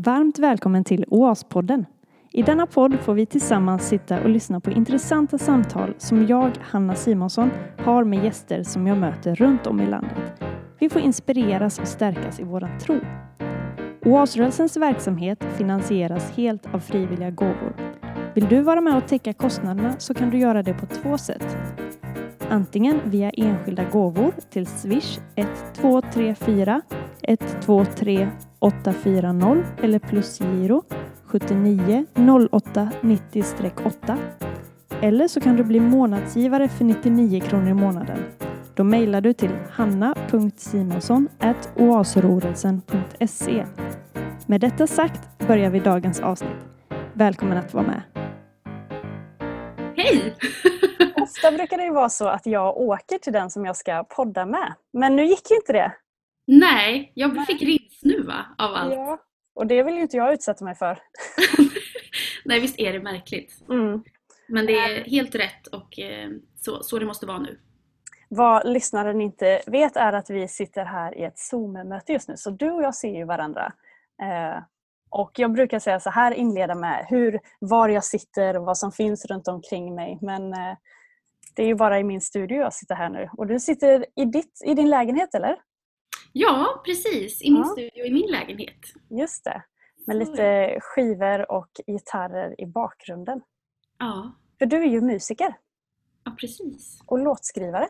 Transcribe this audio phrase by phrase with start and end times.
[0.00, 1.84] Varmt välkommen till OAS-podden.
[2.32, 6.94] I denna podd får vi tillsammans sitta och lyssna på intressanta samtal som jag, Hanna
[6.94, 10.42] Simonsson, har med gäster som jag möter runt om i landet.
[10.78, 13.00] Vi får inspireras och stärkas i våran tro.
[14.04, 17.72] OAS-rörelsens verksamhet finansieras helt av frivilliga gåvor.
[18.34, 21.56] Vill du vara med och täcka kostnaderna så kan du göra det på två sätt.
[22.50, 26.80] Antingen via enskilda gåvor till Swish 1234
[27.22, 28.28] 123
[28.58, 30.82] 840 eller plusgiro
[31.24, 32.06] 79
[32.52, 34.16] 08 90-8.
[35.00, 38.18] Eller så kan du bli månadsgivare för 99 kronor i månaden.
[38.74, 41.28] Då mejlar du till hanna.simonsson
[41.76, 43.64] oasrorelsen.se.
[44.46, 46.66] Med detta sagt börjar vi dagens avsnitt.
[47.12, 48.27] Välkommen att vara med.
[49.98, 50.36] Hej!
[51.22, 54.46] Ofta brukar det ju vara så att jag åker till den som jag ska podda
[54.46, 54.74] med.
[54.92, 55.92] Men nu gick ju inte det.
[56.46, 58.94] Nej, jag fick rinsnuva av allt.
[58.94, 59.18] Ja,
[59.54, 60.98] och det vill ju inte jag utsätta mig för.
[62.44, 63.64] Nej, visst är det märkligt.
[63.70, 64.04] Mm.
[64.48, 67.60] Men det är helt rätt och eh, så, så det måste vara nu.
[68.28, 72.36] Vad lyssnaren inte vet är att vi sitter här i ett Zoom-möte just nu.
[72.36, 73.72] Så du och jag ser ju varandra.
[75.10, 78.92] Och jag brukar säga så här, inleda med hur, var jag sitter och vad som
[78.92, 80.18] finns runt omkring mig.
[80.22, 80.76] Men eh,
[81.56, 83.28] det är ju bara i min studio jag sitter här nu.
[83.36, 85.56] Och du sitter i, ditt, i din lägenhet eller?
[86.32, 87.42] Ja, precis.
[87.42, 87.68] I min Ja.
[87.68, 88.78] studio, i min lägenhet.
[89.10, 89.62] Just det.
[90.06, 93.40] Med Så, lite skivor och gitarrer i bakgrunden.
[93.98, 95.54] Ja, För du är ju musiker
[96.24, 97.00] ja precis.
[97.06, 97.88] och låtskrivare.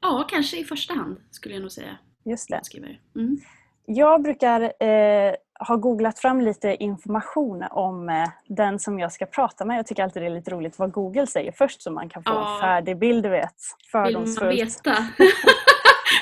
[0.00, 1.98] Ja, kanske i första hand skulle jag nog säga.
[2.24, 2.56] Just det.
[2.56, 2.98] Låtskrivare.
[3.16, 3.38] Mm.
[3.86, 9.64] Jag brukar eh, ha googlat fram lite information om eh, den som jag ska prata
[9.64, 9.78] med.
[9.78, 12.30] Jag tycker alltid det är lite roligt vad Google säger först så man kan få
[12.30, 12.54] Ja.
[12.54, 13.54] en färdig bild, du vet.
[13.92, 14.60] Vill man Fördomsfullt.
[14.60, 14.96] veta?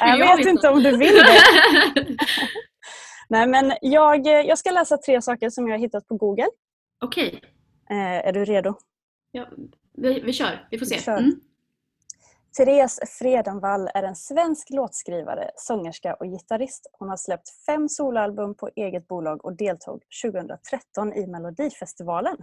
[0.01, 2.07] Jag jag vet inte om du vill det.
[3.29, 6.47] Nej, men jag, eh, jag ska läsa tre saker som jag har hittat på Google.
[7.05, 7.41] Okej,
[7.91, 8.75] Eh, är du redo?
[9.33, 9.47] ja,
[9.95, 10.67] vi, vi kör.
[10.71, 10.95] Vi får se.
[10.97, 11.19] Vi kör.
[11.19, 11.41] Mm.
[12.57, 16.87] Therese Fredenvall är en svensk låtskrivare, sångerska och gitarrist.
[16.93, 22.37] Hon har släppt fem soloalbum på eget bolag och deltog 2013 i Melodifestivalen.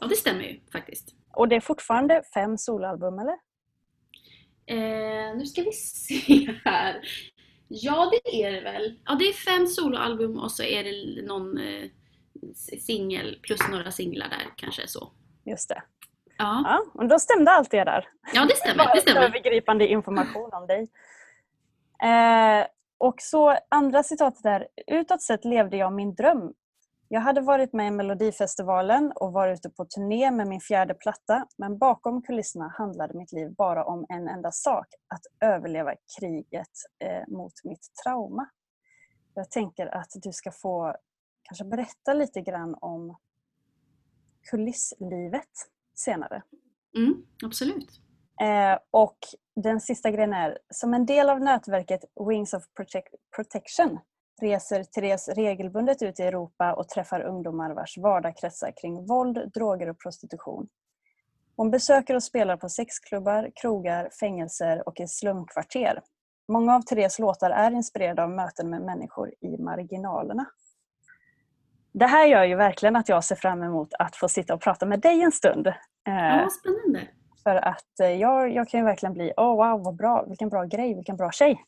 [0.00, 1.14] Ja, det stämmer ju faktiskt.
[1.32, 3.36] Och det är fortfarande fem soloalbum, eller?
[4.66, 7.00] Eh, nu ska vi se här.
[7.68, 9.00] Ja, det är det väl.
[9.04, 11.90] Ja, det är fem soloalbum och så är det någon eh,
[12.80, 15.12] singel plus några singlar där kanske så.
[15.44, 15.82] Just det.
[16.40, 18.08] Ja, Ja, och då stämde allt det där.
[18.34, 18.94] ja det stämmer.
[18.94, 19.20] Det stämmer.
[19.20, 20.88] Övergripande information om dig.
[22.02, 22.66] Eh,
[22.98, 26.52] och så andra citatet är Utåt sett levde jag min dröm.
[27.08, 31.46] Jag hade varit med i Melodifestivalen och var ute på turné med min fjärde platta
[31.58, 34.86] men bakom kulisserna handlade mitt liv bara om en enda sak.
[35.14, 36.70] Att överleva kriget
[37.04, 38.50] eh, mot mitt trauma.
[39.34, 40.96] Jag tänker att du ska få
[41.42, 43.16] kanske berätta lite grann om
[44.50, 45.48] kulisslivet
[46.00, 46.42] senare.
[46.96, 48.00] Mm, absolut.
[48.40, 49.18] Eh, och
[49.56, 53.98] den sista grejen är, som en del av nätverket Wings of Protect- Protection
[54.40, 59.88] reser Therese regelbundet ut i Europa och träffar ungdomar vars vardag kretsar kring våld, droger
[59.88, 60.68] och prostitution.
[61.56, 66.02] Hon besöker och spelar på sexklubbar, krogar, fängelser och i slumkvarter.
[66.48, 70.46] Många av Therese låtar är inspirerade av möten med människor i marginalerna.
[71.92, 74.86] Det här gör ju verkligen att jag ser fram emot att få sitta och prata
[74.86, 75.72] med dig en stund.
[76.08, 77.08] Eh, Ja, spännande.
[77.42, 80.48] för att eh, jag, jag kan ju verkligen bli, åh oh, wow vad bra, vilken
[80.48, 81.64] bra grej, vilken bra tjej.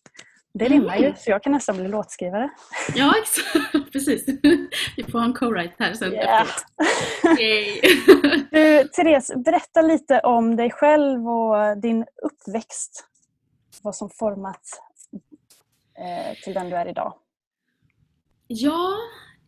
[0.55, 0.79] Det Mm.
[0.81, 2.51] rimmar ju, så jag kan nästan bli låtskrivare.
[2.95, 3.73] Ja, exakt.
[3.93, 4.25] Precis.
[4.97, 6.47] Vi får ha en co-write här sen Yeah.
[7.41, 7.81] Yay.
[8.51, 13.05] Du, Therese, berätta lite om dig själv och din uppväxt.
[13.83, 14.61] Vad som format
[15.99, 17.15] eh, till den du är idag.
[18.47, 18.97] Ja,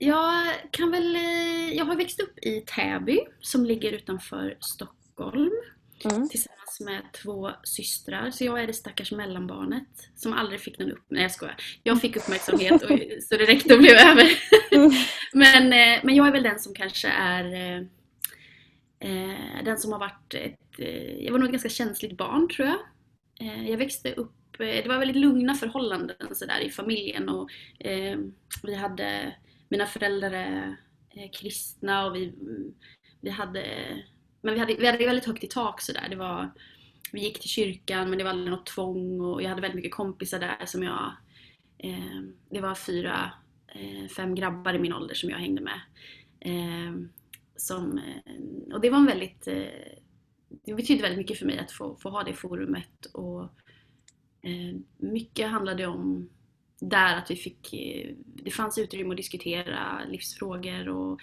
[0.06, 1.16] jag kan väl...
[1.16, 5.50] eh, Jag har växt upp i Täby som ligger utanför Stockholm
[6.04, 6.28] Mm.
[6.28, 8.31] tillsammans med två systrar.
[8.31, 11.04] Så jag är det stackars mellanbarnet som aldrig fick någon upp...
[11.09, 11.56] Nej jag skojar.
[11.82, 12.88] Jag fick uppmärksamhet och,
[13.22, 14.28] så det räckte och blev över.
[14.72, 14.91] Mm.
[15.32, 17.77] men, eh, men jag är väl den som kanske är eh,
[19.10, 20.78] eh, den som har varit ett...
[20.78, 22.78] Eh, jag var nog ett ganska känsligt barn tror jag.
[23.41, 24.33] Eh, jag växte upp...
[24.59, 27.50] Det var väldigt lugna förhållanden så där, i familjen och
[28.62, 29.34] vi hade...
[29.74, 30.32] Mina föräldrar
[31.10, 32.32] är kristna och vi,
[33.21, 33.62] vi hade...
[34.41, 36.06] Men vi hade, vi hade väldigt högt i tak sådär.
[36.10, 36.50] Det var,
[37.12, 39.94] vi gick till kyrkan men det var aldrig något tvång och jag hade väldigt mycket
[39.94, 41.12] kompisar där som jag...
[41.78, 43.32] Eh, det var fyra,
[43.68, 45.80] eh, fem grabbar i min ålder som jag hängde med.
[46.41, 46.94] Eh,
[47.56, 49.47] som, eh, och det var en väldigt...
[49.47, 49.98] Eh,
[50.65, 53.42] det betydde väldigt mycket för mig att få, få ha det forumet och
[54.42, 56.28] eh, mycket handlade om
[56.89, 61.21] där att vi fick, eh, det fanns utrymme att diskutera livsfrågor och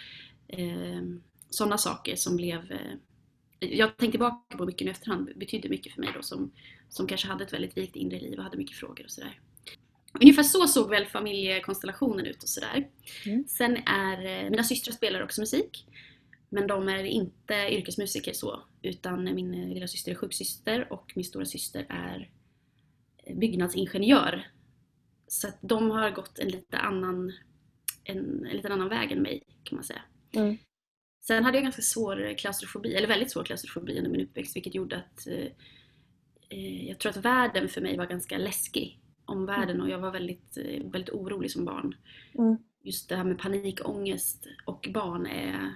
[0.48, 1.02] eh,
[1.50, 2.96] sådana saker som blev eh,
[3.62, 6.52] jag tänkte tillbaka på mycket i efterhand, betydde mycket för mig då som,
[6.90, 9.40] som kanske hade ett väldigt rikt inre liv och hade mycket frågor och sådär.
[10.22, 12.88] Ungefär så såg väl familjekonstellationen ut och sådär.
[13.26, 13.46] Mm.
[13.48, 15.88] Sen är, eh, mina systrar spelar också musik.
[16.50, 21.46] Men de är inte yrkesmusiker så, utan min lilla syster är sjuksyster och min stora
[21.46, 22.30] syster är
[23.36, 24.48] byggnadsingenjör.
[25.32, 27.34] Så att de har gått en lite annan,
[28.04, 30.02] en, en lite annan väg än mig kan man säga.
[30.32, 30.58] Mm.
[31.22, 34.98] Sen hade jag ganska svår klaustrofobi, eller väldigt svår klaustrofobi under min uppväxt vilket gjorde
[34.98, 35.48] att eh,
[36.50, 39.00] eh jag tror att världen för mig var ganska läskig.
[39.26, 41.96] Om världen och jag var väldigt, eh, väldigt orolig som barn.
[42.34, 42.58] Mm.
[42.84, 45.76] Just det här med panikångest och barn är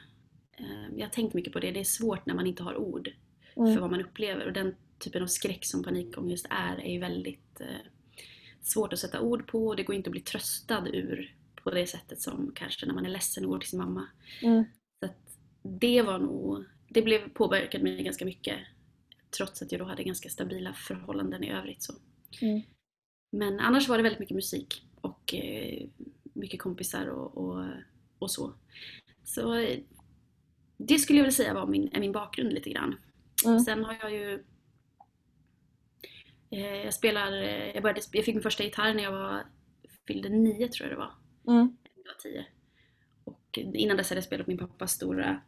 [0.57, 3.09] eh, jag har tänkt mycket på det, det är svårt när man inte har ord
[3.55, 3.73] mm.
[3.73, 7.61] för vad man upplever och den typen av skräck som panikångest är, är ju väldigt
[7.61, 7.91] eh,
[8.65, 11.87] svårt att sätta ord på och det går inte att bli tröstad ur på det
[11.87, 14.07] sättet som kanske när man är ledsen och går till sin mamma.
[14.41, 14.63] Mm.
[14.99, 15.09] Så
[15.63, 18.59] det var nog, det blev påverkat mig ganska mycket
[19.37, 21.83] trots att jag då hade ganska stabila förhållanden i övrigt.
[21.83, 21.93] Så.
[22.41, 22.61] Mm.
[23.31, 25.87] Men annars var det väldigt mycket musik och eh,
[26.33, 27.65] mycket kompisar och, och,
[28.19, 28.53] och, så.
[29.23, 29.67] Så
[30.77, 32.95] det skulle jag vilja säga var min, är min bakgrund lite grann.
[33.45, 33.59] Mm.
[33.59, 34.54] Sen har jag ju Eh,
[36.49, 39.43] jag spelar, eh, jag, började, jag fick min första gitarr när jag var,
[40.07, 41.11] fyllde nio tror jag det var.
[41.53, 41.77] Mm.
[41.95, 42.45] Jag var tio.
[43.23, 45.41] Och innan dess hade jag spelat min pappas stora,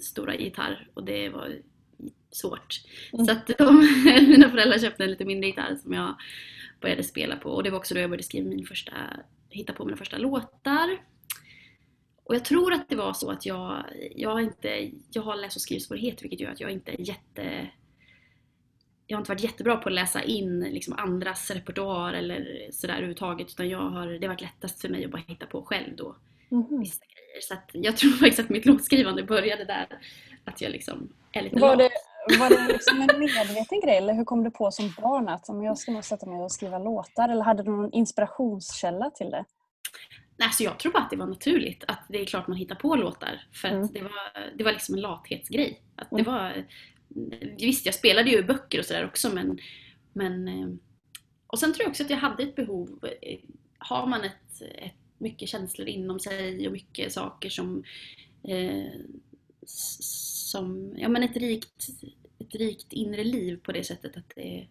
[0.00, 1.58] stora gitarr och det var
[2.30, 2.80] svårt.
[3.12, 3.26] Mm.
[3.26, 3.80] Så att de,
[4.28, 6.14] mina föräldrar köpte en lite mindre gitarr som jag
[6.80, 8.92] började spela på och det var också då jag började skriva min första,
[9.50, 10.98] hitta på mina första låtar.
[12.24, 13.84] Och jag tror att det var så att jag,
[14.16, 17.70] jag, inte, jag har läs och skrivsvårigheter vilket gör att jag inte är jätte
[19.06, 23.50] jag har inte varit jättebra på att läsa in liksom andras repertoar eller sådär överhuvudtaget
[23.50, 26.16] utan jag har, det har varit lättast för mig att bara hitta på själv då.
[26.50, 26.80] Mm.
[26.80, 27.40] Vissa grejer.
[27.40, 29.86] Så jag tror faktiskt att mitt låtskrivande började där.
[30.44, 31.90] Att jag liksom är lite var det,
[32.38, 35.78] var det liksom en medveten grej eller hur kom du på som barn att jag
[35.78, 39.44] ska nog sätta mig och skriva låtar eller hade du någon inspirationskälla till det?
[40.36, 42.74] Nej, så jag tror bara att det var naturligt att det är klart man hittar
[42.74, 43.40] på låtar.
[43.52, 43.84] För mm.
[43.84, 45.80] att det var, det var liksom en lathetsgrej.
[45.96, 46.32] Att det mm.
[46.32, 46.64] var,
[47.58, 49.58] Visst, jag spelade ju böcker och sådär också men,
[50.12, 50.48] men...
[50.48, 50.68] Eh,
[51.46, 53.04] och sen tror jag också att jag hade ett behov.
[53.22, 53.38] Eh,
[53.78, 57.84] har man ett, ett mycket känslor inom sig och mycket saker som...
[58.42, 58.90] Eh,
[59.66, 61.88] som ja, men ett, rikt,
[62.38, 64.68] ett rikt inre liv på det sättet att det,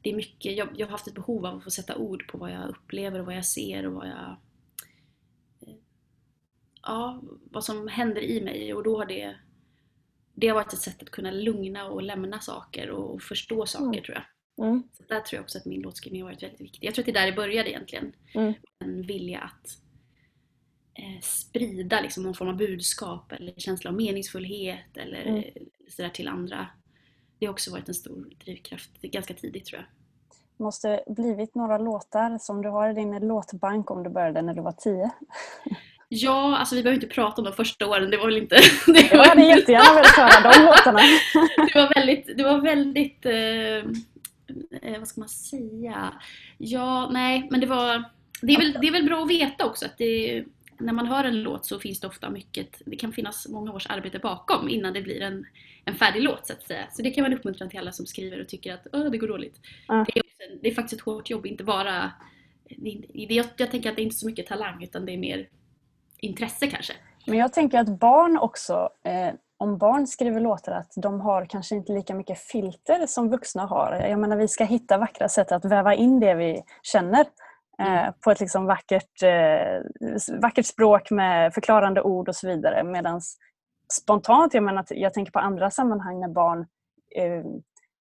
[0.00, 2.38] det är mycket, jag, jag har haft ett behov av att få sätta ord på
[2.38, 4.36] vad jag upplever och vad jag ser och vad jag...
[5.60, 5.74] Eh,
[6.82, 9.36] ja, vad som händer i mig och då har det
[10.36, 14.02] det har varit ett sätt att kunna lugna och lämna saker och förstå saker mm.
[14.02, 14.66] tror jag.
[14.66, 14.82] Mm.
[14.92, 16.86] Så där tror jag också att min låtskrivning har varit väldigt viktig.
[16.86, 18.12] Jag tror att det är där det började egentligen.
[18.34, 18.54] Mm.
[18.78, 19.78] En vilja att
[20.94, 25.44] eh, sprida liksom någon form av budskap eller känsla av meningsfullhet eller mm.
[25.88, 26.66] sådär till andra.
[27.38, 29.88] Det har också varit en stor drivkraft ganska tidigt tror jag.
[30.56, 34.54] Det måste blivit några låtar som du har i din låtbank om du började när
[34.54, 35.10] du var tio.
[36.08, 38.10] Ja, alltså vi behöver inte prata om de första åren.
[38.10, 38.56] Det var väl inte...
[38.86, 41.00] Det jag hade jättegärna velat höra de låtarna.
[41.56, 43.76] det var väldigt, det var väldigt eh,
[44.82, 46.12] eh, vad ska man säga?
[46.58, 48.04] Ja, nej, men det var...
[48.42, 50.44] Det är, väl, det är väl bra att veta också att det,
[50.78, 53.86] när man hör en låt så finns det ofta mycket, det kan finnas många års
[53.86, 55.46] arbete bakom innan det blir en,
[55.84, 56.86] en färdig låt så att säga.
[56.92, 59.28] Så det kan vara en uppmuntran till alla som skriver och tycker att det går
[59.28, 59.60] dåligt.
[59.88, 60.04] Mm.
[60.04, 60.24] Det, är,
[60.62, 62.12] det, är, faktiskt ett hårt jobb, inte bara...
[62.68, 65.48] Det, jag, jag tänker att det är inte så mycket talang utan det är mer
[66.18, 66.92] intresse kanske.
[67.26, 71.74] Men jag tänker att barn också, eh, om barn skriver låtar, att de har kanske
[71.74, 73.92] inte lika mycket filter som vuxna har.
[73.92, 77.24] Jag menar vi ska hitta vackra sätt att väva in det vi känner
[77.78, 78.12] eh, mm.
[78.24, 82.84] på ett liksom vackert, eh, vackert språk med förklarande ord och så vidare.
[82.84, 83.20] Medan
[83.92, 86.66] spontant, jag, menar, jag tänker på andra sammanhang när barn
[87.16, 87.44] eh,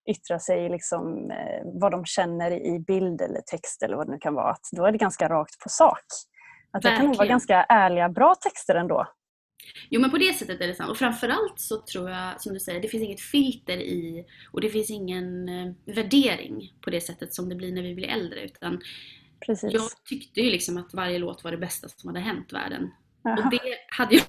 [0.09, 4.19] yttrar sig liksom, eh, vad de känner i bild eller text eller vad det nu
[4.19, 4.51] kan vara.
[4.51, 6.05] Att då är det ganska rakt på sak.
[6.75, 9.07] Att det kan nog vara ganska ärliga, bra texter ändå.
[9.89, 10.89] Jo men på det sättet är det sant.
[10.91, 14.69] Och framförallt så tror jag, som du säger, det finns inget filter i och det
[14.69, 18.43] finns ingen eh, värdering på det sättet som det blir när vi blir äldre.
[18.43, 18.81] Utan
[19.45, 19.73] Precis.
[19.73, 22.91] Jag tyckte ju liksom att varje låt var det bästa som hade hänt världen.
[23.23, 23.37] Jaha.
[23.37, 24.23] Och det hade jag,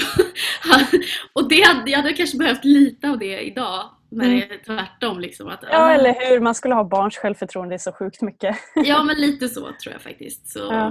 [1.32, 3.90] och det hade, jag hade kanske behövt lite av det idag.
[4.10, 4.38] När mm.
[4.38, 5.20] det är tvärtom.
[5.20, 6.40] Liksom, att, ja, eller hur.
[6.40, 8.56] Man skulle ha barns självförtroende så sjukt mycket.
[8.74, 10.48] ja, men lite så tror jag faktiskt.
[10.48, 10.86] Så, ja.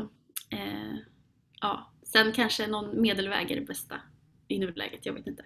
[0.51, 0.95] eh,
[1.61, 3.95] ja, sen kanske någon medelväg är det bästa
[4.47, 5.45] i nuläget, jag vet inte.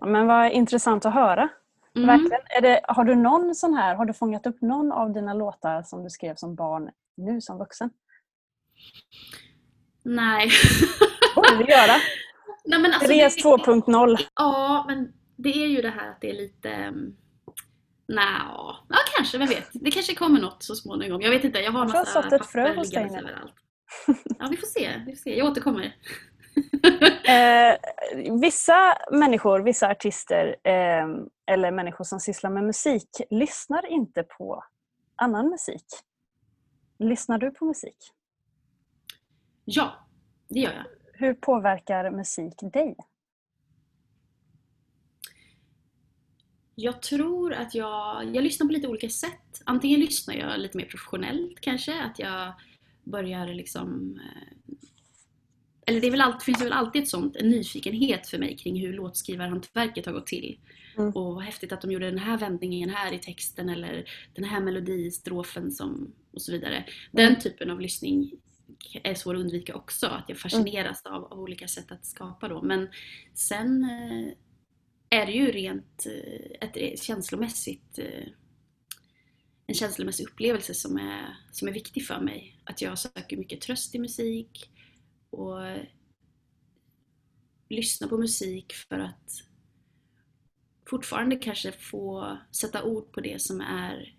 [0.00, 1.48] Ja, men vad intressant att höra.
[1.96, 2.06] Mm.
[2.06, 2.42] Verkligen.
[2.56, 5.82] Är det, har du någon sån här, har du fångat upp någon av dina låtar
[5.82, 7.90] som du skrev som barn nu som vuxen?
[10.02, 10.50] Nej.
[11.34, 11.96] borde göra.
[12.64, 14.18] Nej men alltså, Therese det, 2.0.
[14.34, 16.70] Ja, men det är ju det här att det är lite...
[16.70, 17.16] mm,
[18.08, 19.68] Nja, ja kanske, vem vet.
[19.72, 21.20] Det kanske kommer något så småningom.
[21.20, 23.30] Jag vet inte, jag har massa sått ett frö papper hos dig liggandes nu.
[23.30, 23.54] överallt.
[24.38, 25.02] Ja, vi får se.
[25.06, 25.38] Vi får se.
[25.38, 25.96] Jag återkommer.
[27.30, 27.76] Eh,
[28.40, 31.06] vissa människor, vissa artister eh,
[31.46, 34.64] eller människor som sysslar med musik lyssnar inte på
[35.16, 35.84] annan musik.
[36.98, 37.96] Lyssnar du på musik?
[39.64, 40.08] Ja,
[40.48, 40.84] det gör jag.
[41.12, 42.96] Hur påverkar musik dig?
[46.74, 49.62] Jag tror att jag, jag lyssnar på lite olika sätt.
[49.64, 52.52] Antingen lyssnar jag lite mer professionellt kanske, att jag
[53.10, 54.20] börjar liksom...
[54.20, 54.76] eh,
[55.86, 58.80] Eller det är väl alltid, finns väl alltid ett sånt, en nyfikenhet för mig kring
[58.80, 60.58] hur låtskrivarhantverket har gått till.
[60.98, 61.12] Mm.
[61.12, 64.60] Och vad häftigt att de gjorde den här vändningen här i texten eller den här
[64.60, 66.84] melodistrofen som, och så vidare.
[67.12, 68.32] Den typen av lyssning
[69.02, 72.62] är svår att undvika också, att jag fascineras av, av olika sätt att skapa då.
[72.62, 72.88] Men
[73.34, 77.98] sen eh, är det ju rent eh, ett känslomässigt
[79.70, 82.60] en känslomässig upplevelse som är, som är viktig för mig.
[82.64, 84.70] Att jag söker mycket tröst i musik
[85.30, 85.58] och
[87.68, 89.30] lyssnar på musik för att
[90.90, 94.16] fortfarande kanske få sätta ord på det som är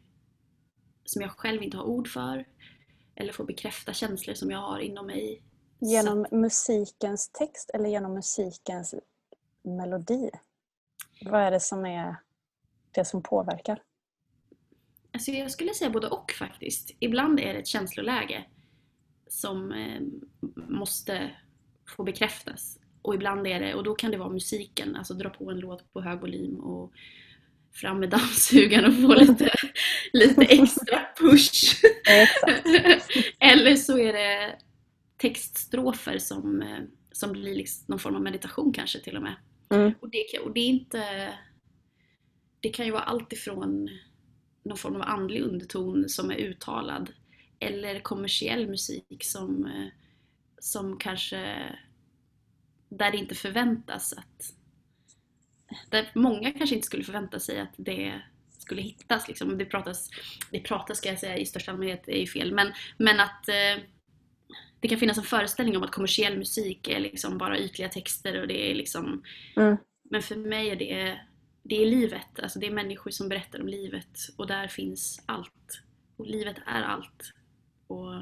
[1.06, 2.48] som jag själv inte har ord för
[3.16, 5.44] eller få bekräfta känslor som jag har inom mig.
[5.80, 8.96] Genom musikens text eller genom musikens
[9.62, 10.30] melodi?
[11.26, 12.16] Vad är det som är
[12.92, 13.84] det som påverkar?
[15.14, 16.96] Alltså jag skulle säga både och faktiskt.
[17.00, 18.46] Ibland är det ett känsloläge
[19.28, 20.02] som eh,
[20.70, 21.32] måste
[21.88, 22.80] få bekräftas.
[23.02, 25.94] Och ibland är det, och då kan det vara musiken, alltså dra på en låt
[25.94, 26.94] på hög volym och
[27.74, 29.52] fram med dammsugaren och få lite,
[30.14, 31.84] lite extra push.
[33.40, 34.56] Eller så är det
[35.18, 36.80] textstrofer som, eh,
[37.12, 39.36] som blir liksom någon form av meditation kanske till och med.
[39.70, 39.94] Mm.
[40.00, 41.34] Och, det, och det är inte...
[42.60, 43.90] Det kan ju vara allt ifrån
[44.64, 47.14] någon form av andlig underton som är uttalad
[47.60, 49.88] eller kommersiell musik som, eh,
[50.60, 51.76] som kanske
[52.90, 54.54] där det inte förväntas att
[55.90, 59.28] där många kanske inte skulle förvänta sig att det skulle hittas.
[59.28, 59.58] Liksom.
[59.58, 60.10] Det pratas,
[60.52, 63.84] det pratas ska jag säga i största allmänhet är ju fel, men, men att eh,
[64.80, 68.48] det kan finnas en föreställning om att kommersiell musik är liksom bara ytliga texter och
[68.48, 69.24] det är liksom
[69.56, 69.78] Mm.
[70.10, 71.20] men för mig är det,
[71.64, 75.82] det är livet, alltså det är människor som berättar om livet och där finns allt.
[76.18, 77.34] Och livet är allt.
[77.88, 78.14] Och,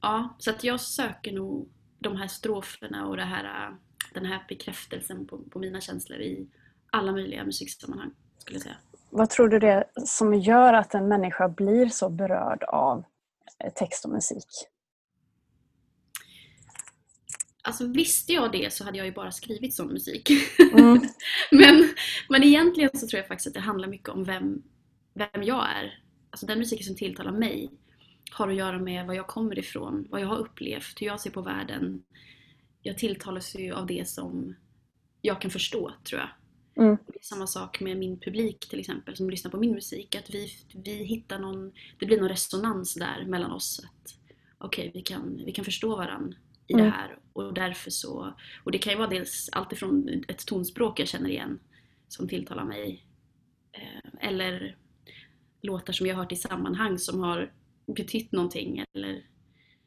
[0.00, 1.68] ja, så att jag söker nog
[1.98, 3.76] de här stroferna och det här,
[4.14, 6.48] den här bekräftelsen på, på mina känslor i
[6.90, 8.76] alla möjliga musiksammanhang, skulle jag säga.
[9.10, 13.04] Vad tror du det är som gör att en människa blir så berörd av
[13.74, 14.68] text och musik?
[17.68, 20.30] Alltså visste jag det så hade jag ju bara skrivit sån musik.
[20.72, 21.00] Mm.
[21.50, 21.88] men,
[22.28, 24.62] men egentligen så tror jag faktiskt att det handlar mycket om vem,
[25.14, 26.02] vem jag är.
[26.30, 27.70] Alltså den musiken som tilltalar mig
[28.30, 31.30] har att göra med var jag kommer ifrån, vad jag har upplevt, hur jag ser
[31.30, 32.02] på världen.
[32.82, 34.56] Jag tilltalas ju av det som
[35.22, 36.30] jag kan förstå, tror jag.
[36.84, 36.96] Mm.
[37.06, 40.14] Det är samma sak med min publik till exempel som lyssnar på min musik.
[40.14, 40.48] Att vi,
[40.84, 43.80] vi hittar någon, det blir någon resonans där mellan oss.
[43.84, 44.14] att
[44.58, 46.84] Okej, vi, kan, vi kan förstå varandra i Mm.
[46.86, 48.34] det här och därför så...
[48.64, 51.60] Och det kan ju vara dels alltifrån ett tonspråk jag känner igen
[52.08, 53.06] som tilltalar mig.
[53.72, 54.76] Eh, eller
[55.62, 57.52] låtar som jag har hört i sammanhang som har
[57.86, 58.84] betytt någonting.
[58.94, 59.26] Eller,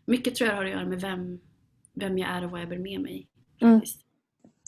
[0.05, 1.39] mycket tror jag har att göra med vem,
[1.93, 3.27] vem jag är och vad jag bär med mig.
[3.61, 3.81] Mm.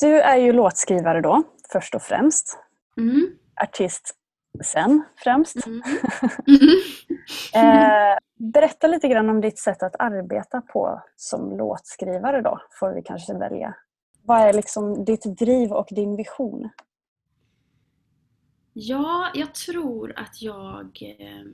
[0.02, 2.58] Du är ju låtskrivare då, först och främst.
[2.98, 3.28] Mm.
[3.62, 4.16] Artist
[4.62, 5.66] sen främst.
[5.66, 5.82] Mm.
[7.56, 13.02] Eh, berätta lite grann om ditt sätt att arbeta på som låtskrivare då, får vi
[13.02, 13.76] kanske välja.
[14.22, 16.70] Vad är liksom ditt driv och din vision?
[18.74, 20.86] Ja, jag tror att jag
[21.20, 21.46] eh,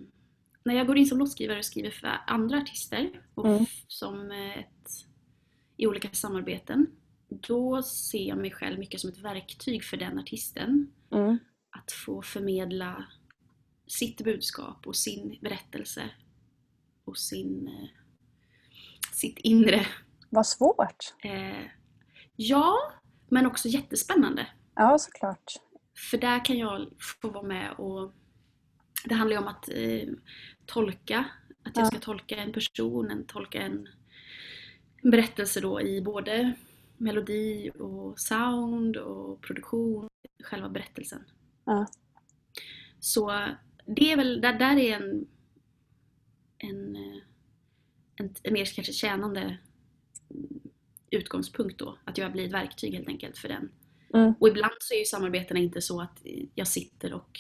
[0.64, 3.66] när jag går in som låtskrivare och skriver för andra artister och Mm.
[3.88, 4.90] som ett,
[5.78, 6.88] i olika samarbeten
[7.30, 11.38] då ser jag mig själv mycket som ett verktyg för den artisten Mm.
[11.78, 13.06] att få förmedla
[13.90, 16.10] sitt budskap och sin berättelse
[17.06, 17.90] och sin, eh,
[19.14, 19.86] sitt inre.
[20.30, 21.14] Vad svårt!
[21.24, 21.66] Eh,
[22.36, 22.76] ja,
[23.30, 24.48] men också jättespännande.
[24.76, 25.54] Ja, såklart.
[26.12, 26.90] För där kan jag
[27.22, 28.14] få vara med och
[29.06, 30.10] det handlar ju om att eh,
[30.66, 31.26] tolka,
[31.64, 31.90] att jag Ja.
[31.90, 33.88] ska tolka en person, en, tolka en,
[35.04, 36.54] en berättelse då i både
[36.98, 40.08] melodi och sound och produktion,
[40.44, 41.24] själva berättelsen.
[41.66, 41.88] Ja.
[43.00, 43.42] Så
[43.96, 45.28] det är väl, där, där är en,
[46.58, 47.22] en, eh,
[48.16, 49.58] en, en mer kanske tjänande
[51.12, 51.98] utgångspunkt då.
[52.04, 53.72] Att jag blir ett verktyg helt enkelt för den.
[54.14, 54.34] Mm.
[54.40, 56.22] Och ibland så är ju samarbetena inte så att
[56.56, 57.40] jag sitter och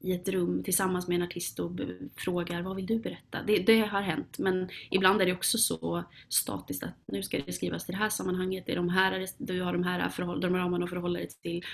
[0.00, 1.80] i ett rum tillsammans med en artist och
[2.16, 3.42] frågar vad vill du berätta?
[3.46, 7.52] Det, det har hänt men ibland är det också så statiskt att nu ska det
[7.52, 10.56] skrivas till det här sammanhanget, det är de här, du har de här förhåll, de
[10.56, 11.64] ramarna att förhålla dig till.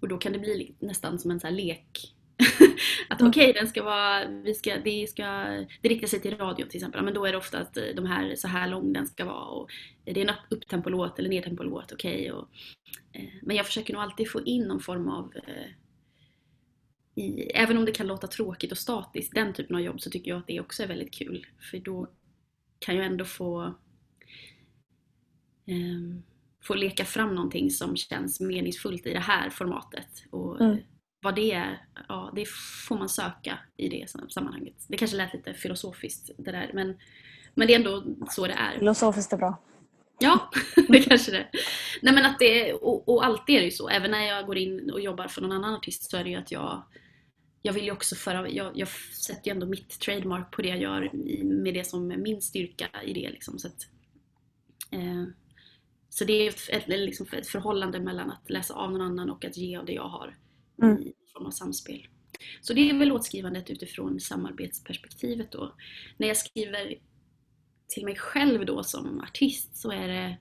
[0.00, 2.14] Och då kan det bli li- nästan som en här lek.
[3.08, 3.30] att Mm.
[3.30, 5.24] okej, den ska vara, vi ska, det, ska,
[5.82, 8.06] det riktar sig till radio till exempel, men då är det ofta att eh, de
[8.06, 9.70] här, så här lång den ska vara och
[10.04, 12.32] det är en upp- upptempolåt eller nedtempolåt, okej.
[12.32, 12.48] och
[13.12, 15.66] Eh, Men jag försöker nog alltid få in någon form av eh,
[17.14, 20.30] i, även om det kan låta tråkigt och statiskt, den typen av jobb, så tycker
[20.30, 21.46] jag att det också är väldigt kul.
[21.70, 22.08] För då
[22.78, 23.74] kan jag ändå få
[25.66, 26.22] ehm,
[26.62, 30.24] få leka fram någonting som känns meningsfullt i det här formatet.
[30.30, 30.78] Och Mm.
[31.22, 32.48] Vad det är, ja det
[32.88, 34.74] får man söka i det sam- sammanhanget.
[34.88, 36.98] Det kanske lät lite filosofiskt det där, men,
[37.54, 38.78] men det är ändå så det är.
[38.78, 39.62] Filosofiskt är bra.
[40.18, 40.50] Ja,
[40.88, 41.48] det kanske det
[42.02, 43.88] Nej men att det, och, och alltid är det ju så.
[43.88, 46.36] Även när jag går in och jobbar för någon annan artist så är det ju
[46.36, 46.82] att jag
[47.62, 50.78] jag vill ju också föra, jag, jag sätter ju ändå mitt trademark på det jag
[50.78, 51.10] gör
[51.44, 53.58] med det som är min styrka i det liksom.
[53.58, 53.86] Så, att,
[54.90, 55.24] eh,
[56.08, 59.44] så det är ett, ett, liksom ett förhållande mellan att läsa av någon annan och
[59.44, 60.36] att ge av det jag har
[60.82, 61.02] Mm.
[61.02, 62.06] i form av samspel.
[62.60, 65.74] Så det är väl låtskrivandet utifrån samarbetsperspektivet då.
[66.16, 66.94] När jag skriver
[67.88, 70.38] till mig själv då som artist så är det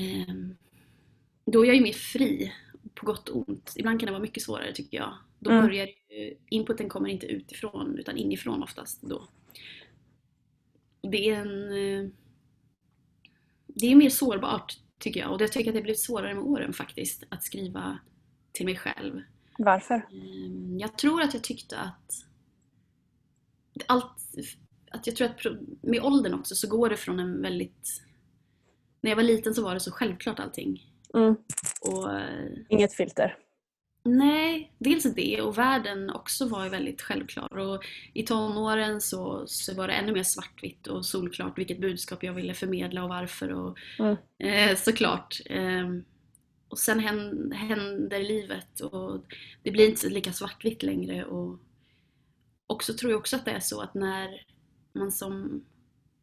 [0.00, 0.56] ehm,
[1.46, 2.52] då är jag ju mer fri,
[2.94, 3.72] på gott och ont.
[3.76, 5.14] Ibland kan det vara mycket svårare tycker jag.
[5.38, 5.64] Då Mm.
[5.66, 9.28] börjar ju, inputen kommer inte utifrån utan inifrån oftast då.
[11.12, 11.72] Det är en...
[11.72, 12.10] eh,
[13.66, 16.42] Det är mer sårbart tycker jag och jag tycker att det har blivit svårare med
[16.44, 17.98] åren faktiskt att skriva
[18.56, 19.20] till mig själv.
[19.58, 19.94] Varför?
[19.94, 22.12] Ehm, Jag tror att jag tyckte att
[23.86, 24.12] allt,
[24.90, 25.44] att jag tror att
[25.82, 28.02] med åldern också så går det från en väldigt
[29.00, 30.92] när jag var liten så var det så självklart allting.
[31.14, 31.36] Mm.
[31.80, 33.36] Och eh, Inget filter.
[34.04, 37.56] nej, dels det och världen också var ju väldigt självklar.
[37.58, 42.32] Och i tonåren så, så var det ännu mer svartvitt och solklart vilket budskap jag
[42.32, 43.52] ville förmedla och varför.
[43.52, 44.16] Och, Mm.
[44.38, 45.40] eh, såklart.
[45.46, 46.04] Ehm,
[46.68, 49.24] och sen hän- händer livet och
[49.62, 51.24] det blir inte lika svartvitt längre.
[51.24, 51.58] Och
[52.66, 54.46] också tror jag också att det är så att när
[54.92, 55.64] man som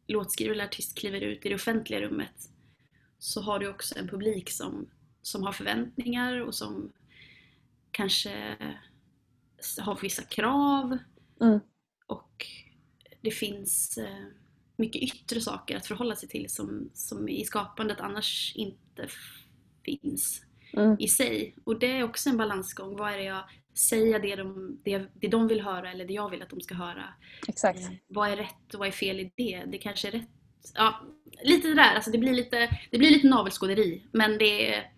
[0.06, 2.50] låtskrivare eller artist kliver ut i det offentliga rummet
[3.18, 4.90] så har du också en publik som,
[5.22, 6.92] som har förväntningar och som
[7.90, 8.56] kanske
[9.78, 10.98] har vissa krav.
[11.40, 11.60] Mm.
[12.06, 12.46] Och
[13.20, 14.26] det finns eh,
[14.76, 19.08] mycket yttre saker att förhålla sig till som, som i skapandet annars inte
[19.84, 20.44] finns
[20.76, 20.96] Mm.
[20.98, 21.56] i sig.
[21.64, 22.96] Och det är också en balansgång.
[22.96, 23.44] Vad är det jag
[23.88, 26.74] säger det de, det, det de vill höra eller det jag vill att de ska
[26.74, 27.04] höra?
[27.48, 27.80] Exakt.
[27.80, 29.64] Eh, vad är rätt och vad är fel i det?
[29.66, 30.28] Det kanske är rätt.
[30.74, 31.00] Ja,
[31.42, 31.94] lite det där.
[31.94, 34.02] Alltså det, blir lite, det blir lite navelskåderi.
[34.12, 34.92] Men det är,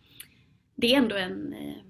[0.75, 1.83] det är ändå en, eh,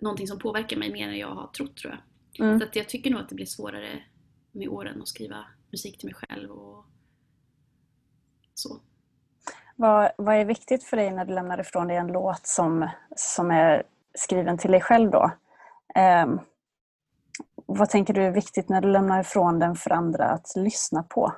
[0.00, 2.46] någonting som påverkar mig mer än jag har trott tror jag.
[2.46, 2.60] Mm.
[2.60, 4.02] Så att jag tycker nog att det blir svårare
[4.52, 6.84] med åren att skriva musik till mig själv och
[8.54, 8.80] så.
[9.76, 13.50] Vad, vad är viktigt för dig när du lämnar ifrån dig en låt som, som
[13.50, 13.82] är
[14.14, 15.30] skriven till dig själv då?
[15.94, 16.38] Ehm,
[17.66, 21.36] vad tänker du är viktigt när du lämnar ifrån den för andra att lyssna på?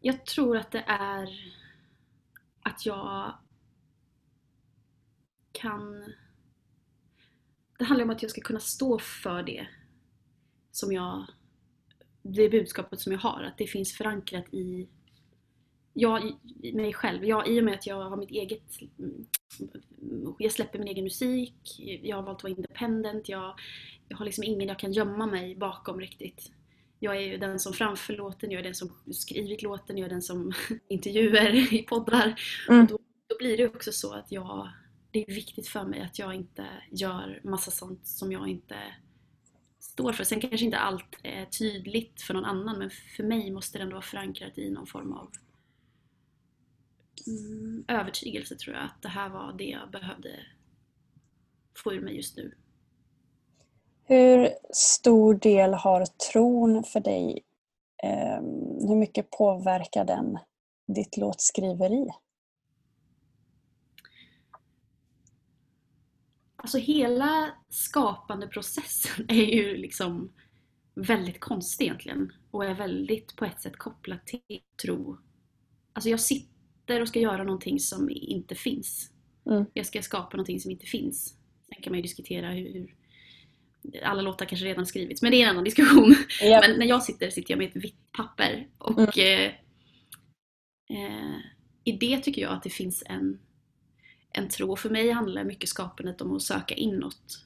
[0.00, 1.28] Jag tror att det är
[2.62, 3.34] att jag
[5.52, 6.14] kan...
[7.78, 9.68] Det handlar om att jag ska kunna stå för det
[10.70, 11.26] som jag...
[12.28, 14.88] Det budskapet som jag har, att det finns förankrat i
[15.92, 16.32] jag,
[16.74, 17.24] mig själv.
[17.24, 18.62] Jag, I och med att jag har mitt eget...
[20.38, 23.54] Jag släpper min egen musik, jag har valt att vara independent, jag,
[24.08, 26.52] jag har liksom ingen jag kan gömma mig bakom riktigt.
[26.98, 30.10] Jag är ju den som framför låten, jag är den som skrivit låten, jag är
[30.10, 30.52] den som
[30.88, 32.40] intervjuar i poddar.
[32.68, 32.82] Mm.
[32.82, 34.68] Och då, då blir det också så att jag,
[35.10, 38.76] det är viktigt för mig att jag inte gör massa sånt som jag inte
[39.98, 40.24] står för.
[40.24, 43.94] Sen kanske inte allt är tydligt för någon annan men för mig måste det ändå
[43.94, 45.30] vara förankrat i någon form av
[47.26, 48.84] mm, övertygelse tror jag.
[48.84, 50.30] Att det här var det jag behövde
[51.76, 52.54] få ur mig just nu.
[54.04, 57.42] Hur stor del har tron för dig?
[58.02, 58.44] Ehm,
[58.88, 60.38] hur mycket påverkar den
[60.86, 62.08] ditt låtskriveri?
[66.68, 70.32] Alltså hela skapandeprocessen är ju liksom
[70.94, 75.18] väldigt konstig egentligen och är väldigt på ett sätt kopplat till tro.
[75.92, 79.10] Alltså jag sitter och ska göra någonting som inte finns.
[79.46, 79.64] Mm.
[79.72, 81.36] Jag ska skapa någonting som inte finns.
[81.74, 82.94] Sen kan man ju diskutera hur,
[84.02, 86.14] alla låtar kanske redan skrivits, men det är en annan diskussion.
[86.42, 86.64] Yep.
[86.66, 89.52] Men när jag sitter, sitter jag med ett vitt papper och eh,
[90.90, 91.38] eh,
[91.84, 93.38] i det tycker jag att det finns en,
[94.38, 94.72] en tro.
[94.72, 97.44] Och för mig handlar mycket skapandet om att söka inåt.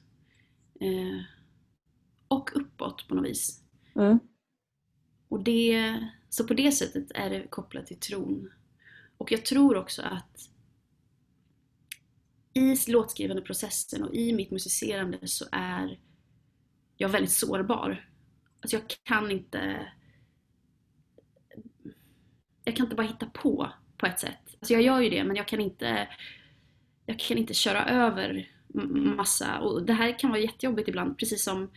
[0.79, 1.21] Eh,
[2.27, 3.63] och uppåt på något vis.
[3.95, 4.19] Mm.
[5.29, 8.51] Och det, så på det sättet är det kopplat till tron.
[9.17, 10.49] Och jag tror också att
[12.53, 15.99] i låtskrivande processen och i mitt musicerande så är
[16.97, 18.09] jag väldigt sårbar.
[18.61, 19.91] Alltså jag kan inte
[22.63, 24.55] jag kan inte bara hitta på på ett sätt.
[24.59, 26.07] Alltså jag gör ju det men jag kan inte
[27.05, 28.49] jag kan inte köra över
[29.17, 29.59] massa.
[29.59, 31.69] Och det här kan vara jättejobbigt ibland precis som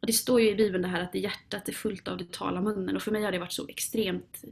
[0.00, 2.32] och det står ju i Bibeln det här att det hjärtat är fullt av det
[2.32, 2.96] talar munnen.
[2.96, 4.44] Och för mig har det varit så extremt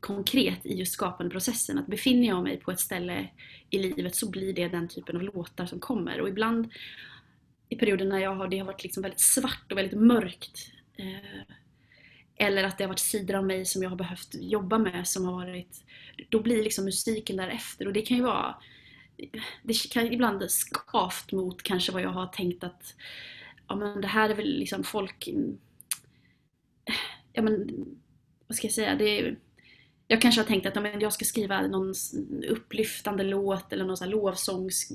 [0.00, 3.28] konkret i just skapandeprocessen att befinner jag mig på ett ställe
[3.70, 6.20] i livet så blir det den typen av låtar som kommer.
[6.20, 6.72] Och ibland
[7.68, 11.56] i perioder när jag har, det har varit liksom väldigt svart och väldigt mörkt eh,
[12.36, 15.24] eller att det har varit sidor av mig som jag har behövt jobba med som
[15.24, 15.84] har varit
[16.28, 17.86] då blir liksom musiken därefter.
[17.86, 18.54] Och det kan ju vara
[19.62, 22.94] det kan ibland skavt mot kanske vad jag har tänkt att
[23.68, 25.28] ja men det här är väl liksom folk
[27.32, 27.70] ja men
[28.46, 29.38] vad ska jag säga det är,
[30.08, 31.94] jag kanske har tänkt att ja, men jag ska skriva någon
[32.48, 34.92] upplyftande låt eller någon sån lovsångs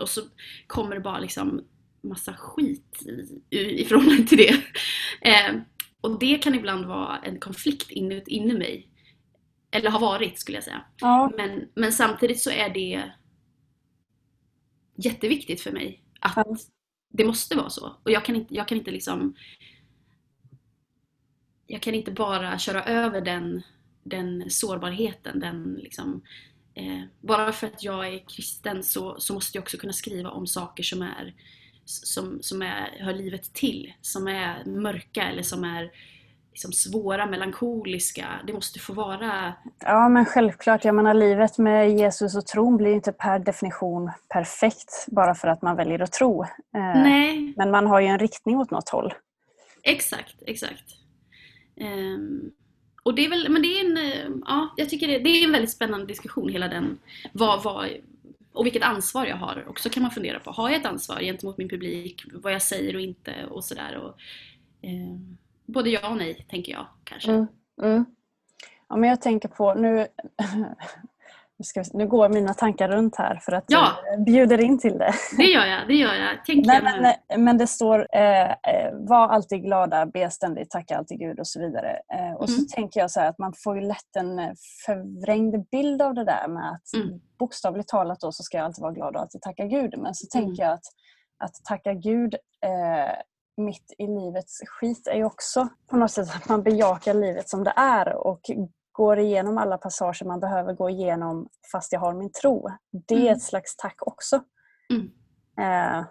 [0.00, 0.20] och så
[0.66, 1.64] kommer det bara liksom
[2.02, 3.06] massa skit
[3.50, 4.62] i, i förhållande till det.
[5.20, 5.54] Eh,
[6.00, 8.88] och det kan ibland vara en konflikt inuti inne mig.
[9.70, 10.84] Eller har varit skulle jag säga.
[11.00, 11.32] Ja.
[11.36, 13.02] Men, men samtidigt så är det
[15.04, 16.56] jätteviktigt för mig att Ja.
[17.08, 17.96] det måste vara så.
[18.02, 19.34] Och jag kan inte, jag kan inte liksom
[21.66, 23.62] jag kan inte bara köra över den,
[24.04, 26.22] den sårbarheten, den liksom
[26.74, 30.46] eh, bara för att jag är kristen så, så måste jag också kunna skriva om
[30.46, 31.34] saker som är
[31.84, 35.90] som, som är, hör livet till, som är mörka eller som är
[36.52, 38.26] liksom svåra, melankoliska.
[38.46, 39.52] Det måste få vara
[39.84, 40.84] ja, men självklart.
[40.84, 45.62] Jag menar, livet med Jesus och tron blir inte per definition perfekt bara för att
[45.62, 46.42] man väljer att tro.
[46.42, 46.48] Eh,
[47.02, 49.14] Nej, Men man har ju en riktning åt något håll.
[49.82, 50.84] exakt, exakt.
[51.76, 52.50] Ehm,
[53.02, 55.44] och det är väl, men det är en, eh, ja, jag tycker det, det är
[55.44, 56.98] en väldigt spännande diskussion hela den,
[57.32, 57.88] vad, vad,
[58.52, 60.50] och vilket ansvar jag har också kan man fundera på.
[60.50, 63.96] Har jag ett ansvar gentemot min publik, vad jag säger och inte och sådär.
[63.96, 64.14] Och,
[64.82, 67.30] ehm, både ja och nej, tänker jag kanske.
[67.30, 67.46] Mm.
[67.82, 68.04] Mm.
[68.88, 69.96] Ja, men jag tänker på, nu,
[70.56, 73.88] nu, vi, nu går mina tankar runt här för att Ja.
[74.06, 75.12] jag bjuder in till det.
[75.36, 76.44] Det gör jag, det gör jag.
[76.46, 80.98] Tänk Nej, men, nej, men det står eh, eh, var alltid glada, be ständigt, tacka
[80.98, 81.90] alltid Gud och så vidare.
[82.14, 82.60] Eh, och Mm.
[82.60, 84.50] så tänker jag så här att man får ju lätt en eh,
[84.86, 87.20] förvrängd bild av det där med att Mm.
[87.38, 89.94] bokstavligt talat då så ska jag alltid vara glad och alltid tacka Gud.
[89.98, 90.46] Men så Mm.
[90.46, 90.84] tänker jag att,
[91.44, 93.12] att tacka Gud eh,
[93.56, 97.64] mitt i livets skit är ju också på något sätt att man bejakar livet som
[97.64, 98.40] det är och
[98.92, 102.68] går igenom alla passager man behöver gå igenom fast jag har min tro.
[102.90, 103.32] Det är Mm.
[103.32, 104.40] ett slags tack också.
[104.90, 105.10] Mm.
[105.58, 106.04] Eh,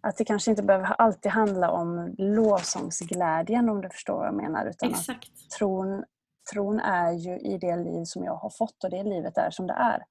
[0.00, 4.66] att det kanske inte behöver alltid handla om lovsångsglädjen om du förstår vad jag menar.
[4.66, 5.50] Utan att Exakt.
[5.58, 6.04] tron,
[6.52, 9.66] tron är ju i det liv som jag har fått och det livet är som
[9.66, 10.04] det är.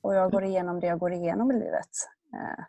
[0.00, 1.90] Och jag går igenom det jag går igenom i livet.
[2.34, 2.64] Eh,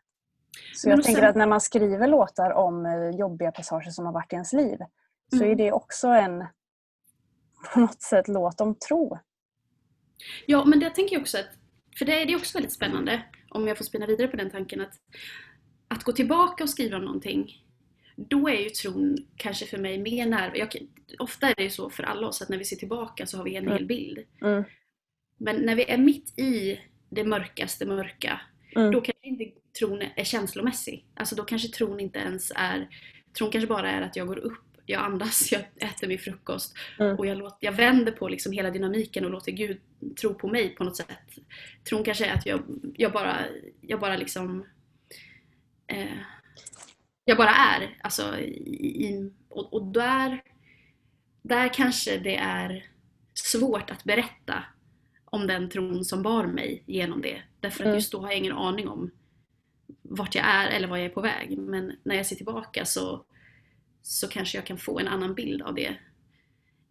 [0.75, 4.05] så Men jag tänker sen- att när man skriver låtar om eh, jobbiga passager som
[4.05, 4.77] har varit i ens liv
[5.29, 5.51] så Mm.
[5.51, 6.45] är det också en
[7.73, 9.17] på något sätt låt om tro.
[10.45, 11.49] Ja, men det tänker jag också att,
[11.97, 14.81] för det är det också väldigt spännande, om jag får spinna vidare på den tanken,
[14.81, 14.93] att,
[15.87, 17.65] att gå tillbaka och skriva om någonting,
[18.15, 20.55] då är ju tron kanske för mig mer nära.
[20.57, 20.75] Jag,
[21.19, 23.43] ofta är det ju så för alla oss att när vi ser tillbaka så har
[23.43, 23.73] vi en Mm.
[23.77, 24.19] hel bild.
[24.41, 24.63] Mm.
[25.37, 28.41] Men när vi är mitt i det mörkaste mörka,
[28.75, 28.91] Mm.
[28.91, 29.43] då kanske inte
[29.79, 31.05] tron är känslomässig.
[31.13, 32.87] Alltså då kanske tron inte ens är,
[33.37, 37.15] tron kanske bara är att jag går upp, jag andas, jag äter min frukost Mm.
[37.17, 39.79] och jag, låter, jag vänder på liksom hela dynamiken och låter Gud
[40.21, 41.37] tro på mig på något sätt.
[41.89, 42.61] Tron kanske är att jag,
[42.97, 43.37] jag bara,
[43.81, 44.65] jag bara liksom
[45.87, 46.17] eh,
[47.25, 47.97] jag bara är.
[48.01, 50.41] Alltså, i, i, och, och där,
[51.41, 52.85] där kanske det är
[53.33, 54.63] svårt att berätta
[55.25, 57.41] om den tron som bar mig genom det.
[57.59, 57.95] Därför att Mm.
[57.95, 59.11] just då har jag ingen aning om
[60.09, 61.57] vart jag är eller var jag är på väg.
[61.57, 63.25] Men när jag ser tillbaka så,
[64.01, 65.95] så kanske jag kan få en annan bild av det.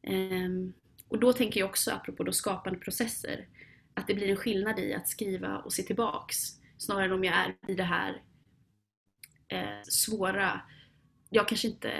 [0.02, 0.72] Ehm,
[1.09, 3.48] och då tänker jag också, apropå då skapande processer,
[3.94, 6.37] att det blir en skillnad i att skriva och se tillbaks.
[6.78, 8.22] Snarare än om jag är i det här
[9.48, 10.61] eh, svåra,
[11.31, 11.92] jag kanske inte,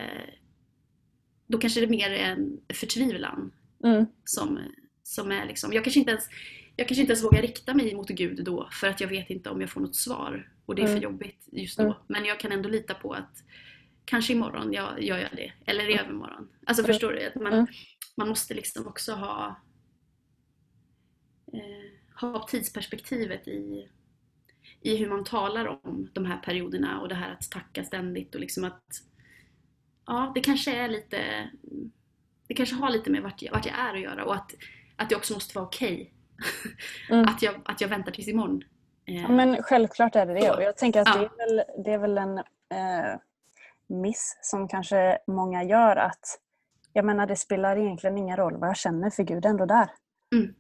[1.47, 3.53] då kanske det är mer en förtvivlan
[3.85, 4.07] Mm.
[4.25, 4.61] som,
[5.03, 6.29] som är liksom, jag kanske inte ens
[6.79, 9.51] jag kanske inte ens vågar rikta mig mot Gud då för att jag vet inte
[9.51, 11.03] om jag får något svar och det är för Mm.
[11.03, 11.83] jobbigt just då.
[11.85, 11.95] Mm.
[12.07, 13.45] Men jag kan ändå lita på att
[14.05, 16.05] kanske imorgon jag, gör jag det, eller i Mm.
[16.05, 16.49] övermorgon.
[16.67, 17.27] Alltså förstår du?
[17.27, 17.67] Att man,
[18.17, 19.57] man måste liksom också ha,
[21.53, 23.89] eh, ha tidsperspektivet i,
[24.81, 28.41] i hur man talar om de här perioderna och det här att tacka ständigt och
[28.41, 29.03] liksom att
[30.07, 31.51] ja, det kanske är lite
[32.49, 34.55] det kanske har lite med vart jag, vart jag är att göra och att,
[34.97, 36.15] att det också måste vara okej.
[37.11, 37.25] Mm.
[37.29, 38.63] Att, jag, att jag väntar tills imorgon.
[39.07, 40.51] Eh, Ja, men självklart är det det.
[40.51, 41.15] Och jag tänker att Ja.
[41.21, 43.19] det, är väl, det är väl en eh,
[43.89, 46.39] miss som kanske många gör att
[46.93, 49.91] jag menar det spelar egentligen ingen roll vad jag känner för Gud är ändå där.
[50.35, 50.55] Mm.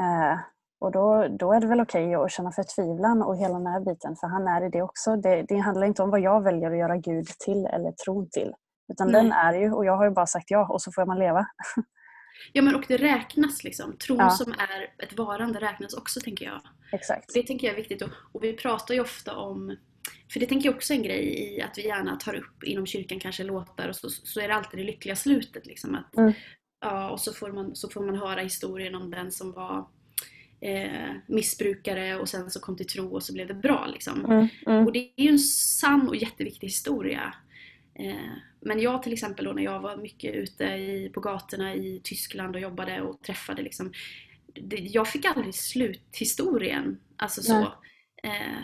[0.00, 0.38] Eh,
[0.80, 4.16] och då, då är det väl okej att känna förtvivlan och hela den här biten
[4.16, 5.16] för han är i det också.
[5.16, 8.54] Det, det handlar inte om vad jag väljer att göra Gud till eller tron till.
[8.92, 9.22] Utan Nej.
[9.22, 11.46] den är ju och jag har ju bara sagt ja och så får man leva.
[12.52, 13.96] Ja men och det räknas liksom.
[13.96, 14.30] Tron Ja.
[14.30, 16.60] som är ett varande räknas också tänker jag.
[16.92, 17.34] Exakt.
[17.34, 19.76] Det tänker jag är viktigt och, och vi pratar ju ofta om
[20.32, 22.86] för det tänker jag också är en grej i att vi gärna tar upp inom
[22.86, 25.66] kyrkan kanske låtar och så, så är det alltid det lyckliga slutet.
[25.66, 26.32] Liksom, att, Mm.
[26.80, 29.88] ja, och så får, man, så får man höra historien om den som var
[30.60, 33.86] eh, missbrukare och sen så kom till tro och så blev det bra.
[33.92, 34.24] Liksom.
[34.24, 37.34] Mm, mm, Och det är ju en sann och jätteviktig historia.
[37.94, 42.00] Eh, Men jag till exempel då när jag var mycket ute i, på gatorna i
[42.04, 43.92] Tyskland och jobbade och träffade liksom,
[44.54, 47.00] det, jag fick aldrig sluthistorien.
[47.16, 47.62] Alltså så.
[48.22, 48.62] Eh,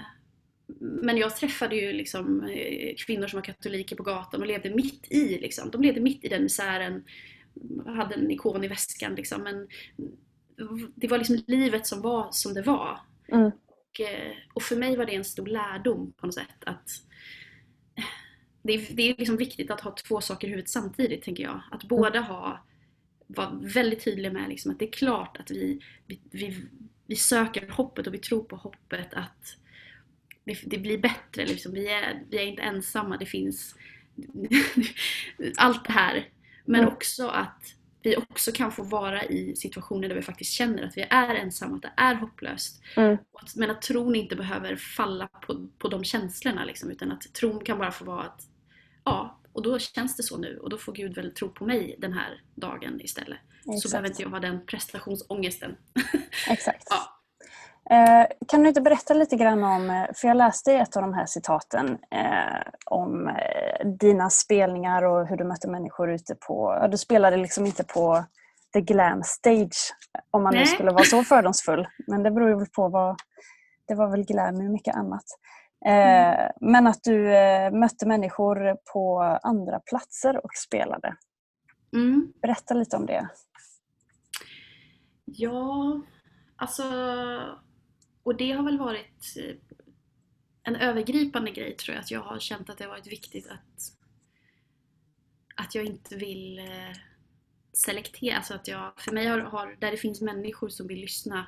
[0.80, 5.12] Men jag träffade ju liksom eh, kvinnor som var katoliker på gatan och levde mitt
[5.12, 5.70] i liksom.
[5.70, 7.04] De levde mitt i den misären.
[7.86, 9.42] Hade en ikon i väskan liksom.
[9.42, 9.68] Men
[10.94, 13.00] det var liksom livet som var som det var.
[13.32, 13.46] mm.
[13.46, 14.00] Och,
[14.54, 16.64] och för mig var det en stor lärdom på något sätt.
[16.66, 16.88] Att
[18.62, 21.60] det är, det är liksom viktigt att ha två saker i huvudet samtidigt, tänker jag.
[21.70, 22.64] Att båda ha,
[23.26, 26.56] vara väldigt tydliga med liksom att det är klart att vi, vi, vi,
[27.06, 29.56] vi söker hoppet och vi tror på hoppet att
[30.44, 31.46] det, det blir bättre.
[31.46, 31.72] Liksom.
[31.72, 33.74] Vi, är, vi är inte ensamma, det finns
[35.56, 36.28] allt det här.
[36.64, 36.92] Men Mm.
[36.94, 41.06] också att vi också kan få vara i situationer där vi faktiskt känner att vi
[41.11, 42.82] är ensamma, att det är hopplöst.
[42.96, 43.16] Mm.
[43.32, 47.32] Och att- Men att tron inte behöver falla på, på de känslorna liksom, utan att
[47.34, 48.42] tron kan bara få vara att
[49.04, 51.96] ja, och då känns det så nu och då får Gud väl tro på mig
[51.98, 53.38] den här dagen istället.
[53.64, 53.90] Så Exakt.
[53.92, 55.76] behöver inte jag ha den prestationsångesten.
[56.50, 56.87] Exakt.
[56.90, 57.17] Ja.
[57.90, 61.14] Eh, kan du inte berätta lite grann om, eh, för jag läste ett av de
[61.14, 63.31] här citaten eh, om
[64.01, 68.24] dina spelningar och hur du mötte människor ute på, du spelade liksom inte på
[68.72, 69.94] the glam stage
[70.31, 70.66] om man nu Nej.
[70.66, 71.88] skulle vara så fördomsfull.
[72.07, 73.16] Men det beror ju på vad,
[73.88, 75.24] det var väl glam i mycket annat.
[75.87, 77.22] Eh, Men att du
[77.72, 81.14] mötte människor på andra platser och spelade.
[81.92, 82.33] Mm.
[82.42, 83.29] Berätta lite om det.
[85.24, 86.01] Ja,
[86.57, 86.83] alltså...
[88.28, 89.56] Och det har väl varit eh,
[90.62, 92.02] en övergripande grej tror jag.
[92.02, 93.92] Att jag har känt att det har varit viktigt att,
[95.54, 96.96] att jag inte vill eh,
[97.72, 98.36] selektera.
[98.36, 101.46] Alltså att jag, för mig har, har, där det finns människor som vill lyssna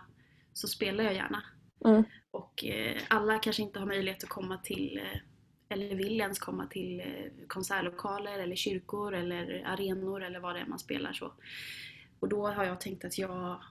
[0.53, 1.43] så spelar jag gärna.
[1.85, 2.05] Mm.
[2.31, 5.21] Och eh, alla kanske inte har möjlighet att komma till eh,
[5.69, 10.67] eller vill ens komma till eh, konsertlokaler eller kyrkor eller arenor eller vad det är
[10.67, 11.33] man spelar så.
[12.21, 13.63] Och då har jag tänkt att jag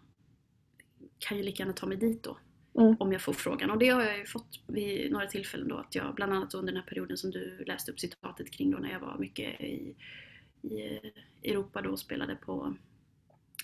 [1.19, 2.37] kan ju lika gärna ta mig dit då.
[2.77, 2.95] Mm.
[2.99, 3.69] Om jag får frågan.
[3.71, 5.77] Och det har jag ju fått vid några tillfällen då.
[5.77, 8.77] Att jag, bland annat under den här perioden som du läste upp citatet kring då
[8.77, 9.95] när jag var mycket i,
[10.61, 12.75] i eh, Europa då och spelade på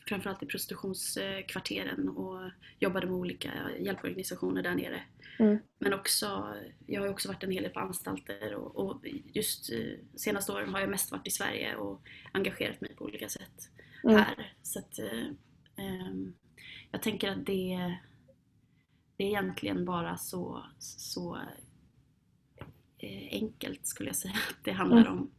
[0.08, 5.02] framförallt i prostitutionskvarteren och jobbade med olika hjälporganisationer där nere.
[5.39, 5.58] Mm.
[5.80, 6.56] Men också,
[6.88, 9.80] jag har också varit en hel del på anstalter och, och just eh,
[10.15, 13.70] senaste åren har jag mest varit i Sverige och engagerat mig på olika sätt
[14.06, 14.15] Mm.
[14.15, 14.54] här.
[14.62, 15.00] Så att,
[15.76, 16.34] ehm,
[16.91, 17.96] jag tänker att det,
[19.17, 21.36] det är egentligen bara så, så
[22.97, 24.34] eh, enkelt skulle jag säga.
[24.49, 25.13] Att det handlar Mm.
[25.13, 25.32] om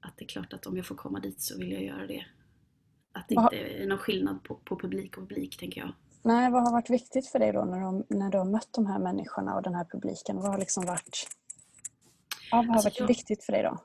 [0.00, 2.26] att det är klart att om jag får komma dit så vill jag göra det.
[3.12, 5.92] Att det inte är någon skillnad på, på publik och publik tänker jag.
[6.22, 8.86] Nej, vad har varit viktigt för dig då när du, när du har mött de
[8.86, 10.36] här människorna och den här publiken?
[10.36, 11.26] Vad har liksom varit,
[12.50, 13.78] ja, vad har Alltså, varit jag- viktigt för dig då?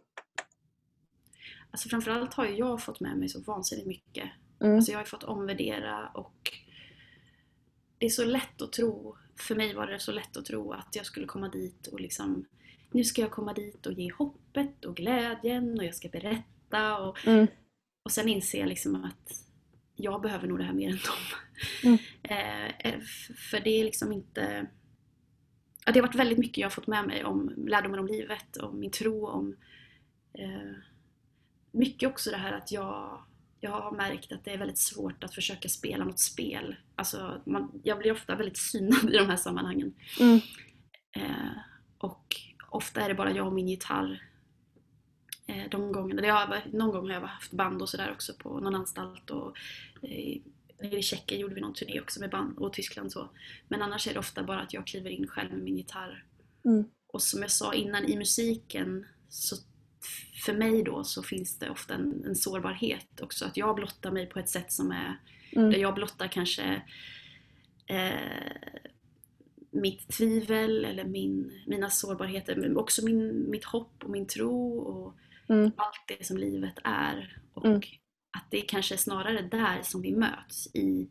[1.72, 4.30] Alltså framförallt har jag fått med mig så vansinnigt mycket.
[4.62, 4.76] Mm.
[4.76, 6.52] Alltså jag har fått omvärdera och
[8.02, 10.96] det är så lätt att tro, för mig var det så lätt att tro att
[10.96, 12.46] jag skulle komma dit och liksom
[12.92, 17.28] nu ska jag komma dit och ge hoppet och glädjen och jag ska berätta och,
[17.28, 17.48] Mm.
[18.06, 19.46] och sen inser jag liksom att
[19.96, 21.40] jag behöver nog det här mer än dem.
[21.84, 21.98] Mm.
[22.24, 23.00] Eh, eh,
[23.52, 24.68] för det är liksom inte...
[25.86, 28.58] Ja, det har varit väldigt mycket jag har fått med mig om lärdomar om livet,
[28.58, 29.56] om min tro, om...
[30.34, 30.74] Eh,
[31.72, 33.24] mycket också det här att jag,
[33.62, 36.76] jag har märkt att det är väldigt svårt att försöka spela något spel.
[36.96, 39.94] Alltså, man, jag blir ofta väldigt synad i de här sammanhangen.
[40.20, 40.40] Mm.
[41.16, 41.52] Eh,
[41.98, 42.36] och
[42.70, 44.24] ofta är det bara jag och min gitarr.
[45.48, 48.76] Eh, de gångerna, har, någon gång har jag haft band och sådär också på någon
[48.76, 49.30] anstalt.
[49.30, 49.58] Och,
[50.02, 50.38] eh,
[50.82, 53.30] i Tjeckien gjorde vi någon turné också med band och Tyskland så.
[53.68, 56.26] Men annars är det ofta bara att jag kliver in själv med min gitarr.
[56.66, 56.86] Mm.
[57.08, 59.56] Och som jag sa innan, i musiken så
[60.46, 63.46] för mig då så finns det ofta en, en sårbarhet också.
[63.46, 65.18] Att jag blottar mig på ett sätt som är,
[65.56, 65.70] Mm.
[65.72, 66.82] där jag blottar kanske
[67.88, 68.12] eh,
[69.72, 75.16] mitt tvivel eller min, mina sårbarheter, men också min, mitt hopp och min tro och
[75.50, 75.72] Mm.
[75.76, 77.38] allt det som livet är.
[77.54, 77.78] Och Mm.
[78.38, 81.08] att det kanske är snarare där som vi möts, i,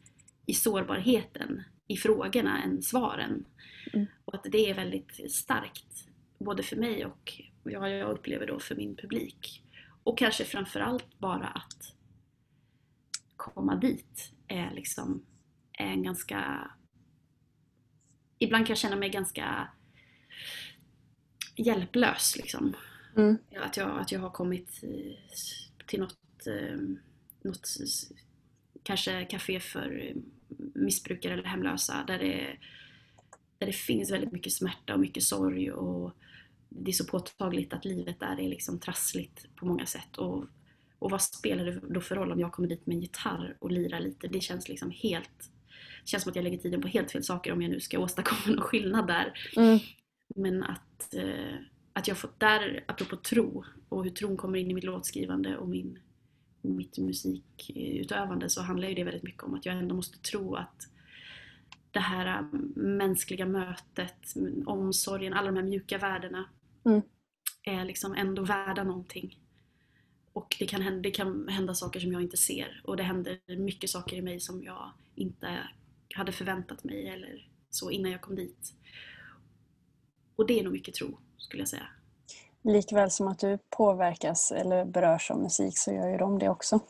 [0.47, 3.45] i sårbarheten, i frågorna än svaren.
[3.93, 4.07] Mm.
[4.25, 6.09] Och att det är väldigt starkt,
[6.44, 9.64] både för mig och ja, jag upplever då för min publik.
[10.03, 11.94] Och kanske framförallt bara att
[13.37, 15.26] komma dit är liksom
[15.72, 16.70] är en ganska...
[18.38, 19.68] Ibland kan jag känna mig ganska
[21.57, 22.76] hjälplös liksom.
[23.16, 23.38] Mm.
[23.57, 25.16] Att jag, att jag har kommit eh,
[25.87, 26.79] till något, eh,
[27.42, 27.68] något
[28.83, 30.14] kanske café för
[30.74, 32.57] missbrukare eller hemlösa där det,
[33.59, 36.16] där det finns väldigt mycket smärta och mycket sorg och
[36.70, 40.16] det är så påtagligt att livet där är liksom trassligt på många sätt.
[40.16, 40.44] Och,
[40.98, 43.70] och vad spelar det då för roll om jag kommer dit med en gitarr och
[43.70, 44.28] lirar lite?
[44.28, 45.50] Det känns liksom helt...
[46.04, 47.98] Det känns som att jag lägger tiden på helt fel saker om jag nu ska
[48.02, 49.33] åstadkomma någon skillnad där.
[49.56, 49.78] Mm.
[50.37, 51.56] Men att, eh,
[51.92, 55.68] att jag fått där, apropå tro och hur tron kommer in i mitt låtskrivande och
[55.68, 55.98] min,
[56.62, 60.88] mitt musikutövande så handlar ju det väldigt mycket om att jag ändå måste tro att
[61.90, 64.35] det här eh, mänskliga mötet,
[64.66, 66.44] omsorgen, alla de här mjuka värdena
[66.85, 67.03] Mm.
[67.62, 69.38] är liksom ändå värda någonting.
[70.33, 73.57] Och det kan, hända, det kan hända saker som jag inte ser och det händer
[73.57, 75.59] mycket saker i mig som jag inte
[76.14, 78.75] hade förväntat mig eller så innan jag kom dit.
[80.37, 81.87] Och det är nog mycket tro, skulle jag säga.
[82.62, 86.81] Likväl som att du påverkas eller berörs av musik så gör ju de det också.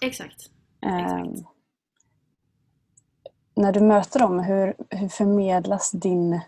[0.00, 0.50] Exakt.
[0.80, 1.34] Ehm,
[3.54, 6.40] när du möter dem, hur, hur förmedlas din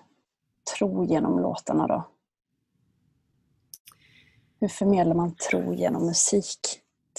[0.77, 2.09] tro genom låtarna då?
[4.61, 6.61] Hur förmedlar man tro genom musik,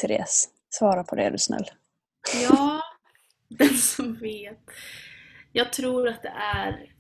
[0.02, 0.50] Therese?
[0.70, 1.66] Svara på det är du snäll.
[2.50, 2.82] Ja,
[3.50, 4.60] den som vet.
[5.52, 6.94] Jag tror att det är...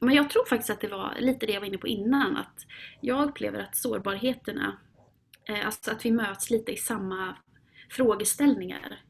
[0.00, 2.36] Men jag tror faktiskt att det var lite det jag var inne på innan.
[2.36, 2.66] Att
[3.00, 4.78] jag upplever att sårbarheterna,
[5.48, 7.36] eh, alltså att vi möts lite i samma
[7.90, 9.02] frågeställningar.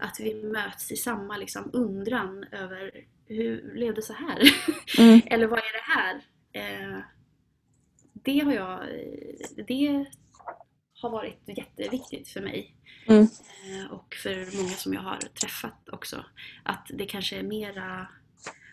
[0.00, 2.90] Att vi möts i samma liksom, undran över
[3.26, 4.42] hur blev det så här?
[4.98, 5.20] Mm.
[5.26, 6.22] Eller vad är det här?
[8.28, 8.80] Det har jag...
[9.66, 10.06] Det
[11.02, 12.74] har varit jätteviktigt för mig.
[13.06, 13.22] Mm.
[13.22, 16.24] Eh, och för många som jag har träffat också.
[16.62, 18.08] Att det kanske är mera...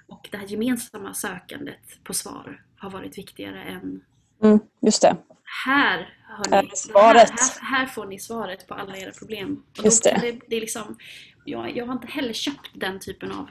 [0.08, 4.04] Och det här gemensamma sökandet på svar har varit viktigare än
[4.44, 4.60] Mm.
[4.82, 5.18] Just det.
[5.65, 7.30] här, hörni, svaret.
[7.30, 9.63] Här, här, här får ni svaret på alla era problem.
[9.80, 10.32] Och Just då, det.
[10.32, 10.98] det, det är liksom,
[11.46, 13.50] jag, jag har inte heller köpt den typen av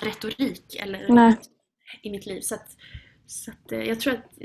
[0.00, 1.36] retorik eller, Nej.
[2.02, 2.40] i mitt liv.
[2.40, 2.76] Så, att,
[3.26, 4.38] så att, eh, jag tror att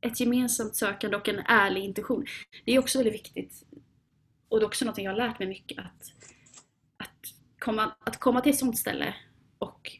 [0.00, 2.26] ett gemensamt sökande och en ärlig intention,
[2.64, 3.62] det är också väldigt viktigt.
[4.48, 6.12] Och det är också något jag har lärt mig mycket att,
[6.96, 9.14] att, komma, att komma till ett sånt ställe
[9.58, 9.92] och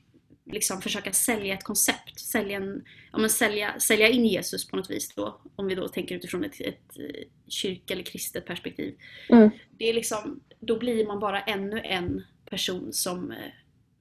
[0.52, 4.90] liksom försöka sälja ett koncept, sälja, en, ja, men sälja, sälja in Jesus på något
[4.90, 8.98] vis då, om vi då tänker utifrån ett, ett eh, kyrka eller kristet perspektiv.
[9.28, 9.50] Mm.
[9.78, 13.52] Det är liksom, då blir man bara ännu en person som eh,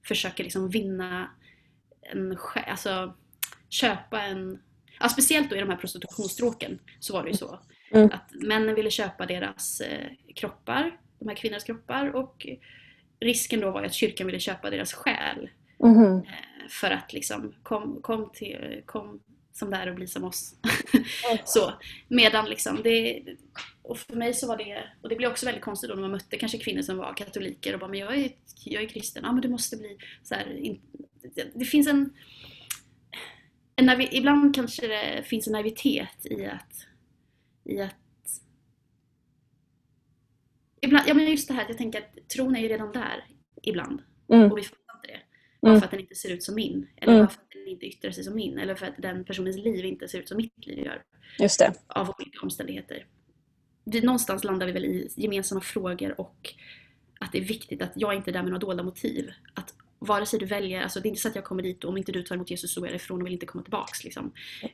[0.08, 1.30] försöker liksom vinna
[2.00, 3.14] en, alltså
[3.68, 4.58] köpa en,
[5.00, 7.58] ja, speciellt då i de här prostitutionsstråken så var det ju så.
[7.90, 8.10] Mm.
[8.12, 12.46] Att männen ville köpa deras eh, kroppar, de här kvinnornas kroppar och
[13.20, 15.50] risken då var ju att kyrkan ville köpa deras själ.
[16.26, 19.20] Eh, för att liksom kom, kom, till, kom
[19.52, 20.54] som det är och bli som oss.
[21.44, 21.72] så,
[22.08, 23.22] medan liksom det,
[23.82, 26.10] och för mig så var det, och det blev också väldigt konstigt då när man
[26.10, 28.30] mötte kanske kvinnor som var katoliker och bara men jag är,
[28.64, 30.80] jag är kristen, ja men du måste bli så här, in,
[31.34, 32.10] det, det finns en,
[33.76, 36.86] en ibland kanske det finns en naivitet i att,
[37.64, 37.96] i att
[40.80, 43.24] Ibland, ja men just det här jag tänker att tron är ju redan där
[43.62, 44.52] ibland Mm.
[44.52, 45.20] och vi fattar inte det.
[45.62, 45.80] Bara Mm.
[45.80, 46.86] för att den inte ser ut som min.
[46.96, 47.24] Eller Mm.
[47.26, 48.58] bara för att den inte yttrar sig som min.
[48.58, 51.02] Eller för att den personens liv inte ser ut som mitt liv gör.
[51.38, 51.72] Just det.
[51.86, 53.06] Av olika omständigheter.
[53.84, 56.54] Det, någonstans landar vi väl i gemensamma frågor och
[57.20, 59.30] att det är viktigt att jag inte är där med några dolda motiv.
[59.54, 61.90] Att vare sig du väljer, alltså det är inte så att jag kommer dit och
[61.90, 64.04] om inte du tar emot Jesus så går jag ifrån och vill inte komma tillbaks.
[64.04, 64.32] Liksom.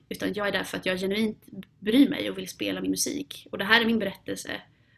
[0.08, 1.44] Utan jag är där för att jag genuint
[1.78, 3.46] bryr mig och vill spela min musik.
[3.52, 4.50] Och det här är min berättelse.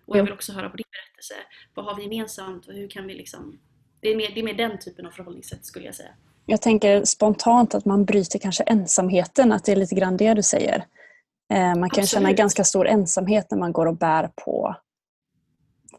[0.06, 1.34] Och jag vill också höra på din berättelse.
[1.74, 3.58] Vad har vi gemensamt och hur kan vi liksom...
[4.00, 6.10] Det är mer, det är mer den typen av förhållningssätt skulle jag säga.
[6.46, 10.42] Jag tänker spontant att man bryter kanske ensamheten, att det är lite grann det du
[10.42, 10.86] säger.
[11.52, 12.08] Eh, man kan Absolut.
[12.08, 14.76] känna ganska stor ensamhet när man går och bär på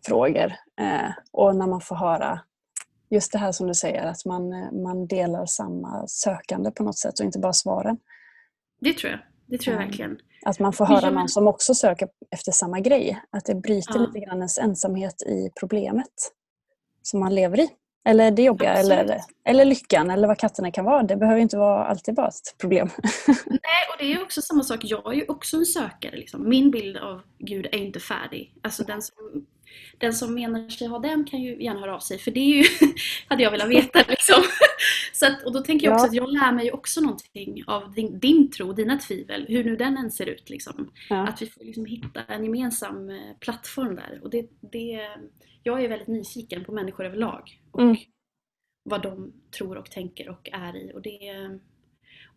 [0.05, 0.53] frågor.
[0.82, 2.39] Eh, och när man får höra
[3.09, 6.97] just det här som du säger, att man, eh, man delar samma sökande på något
[6.97, 7.97] sätt och inte bara svaren.
[8.81, 9.19] Det tror jag.
[9.47, 9.89] Det tror jag Mm.
[9.89, 10.17] verkligen.
[10.45, 13.21] Att man får höra någon som också söker efter samma grej.
[13.29, 13.99] Att det bryter Ja.
[14.01, 16.31] lite grann ens ensamhet i problemet
[17.01, 17.69] som man lever i.
[18.07, 18.99] Eller det jobbiga, Absolut.
[18.99, 21.03] eller, eller lyckan, eller vad katterna kan vara.
[21.03, 22.89] Det behöver inte vara alltid bara ett problem.
[23.45, 24.79] Nej, och det är också samma sak.
[24.83, 26.15] Jag är ju också en sökare.
[26.15, 26.49] Liksom.
[26.49, 28.53] Min bild av Gud är inte färdig.
[28.63, 29.15] Alltså den som,
[29.97, 32.17] den som menar sig ha den kan ju gärna höra av sig.
[32.17, 32.63] För det är ju,
[33.28, 33.99] hade jag velat veta.
[34.07, 34.43] Liksom.
[35.13, 36.09] Så att, och då tänker jag också Ja.
[36.09, 39.45] att jag lär mig också någonting av din, din tro, dina tvivel.
[39.49, 40.49] Hur nu den än ser ut.
[40.49, 40.91] Liksom.
[41.09, 41.28] Ja.
[41.28, 44.19] Att vi får liksom hitta en gemensam eh, plattform där.
[44.23, 45.07] Och det, det,
[45.63, 47.61] jag är väldigt nyfiken på människor överlag.
[47.71, 47.95] Och Mm.
[48.84, 50.91] vad de tror och tänker och är i.
[50.95, 51.19] Och, det,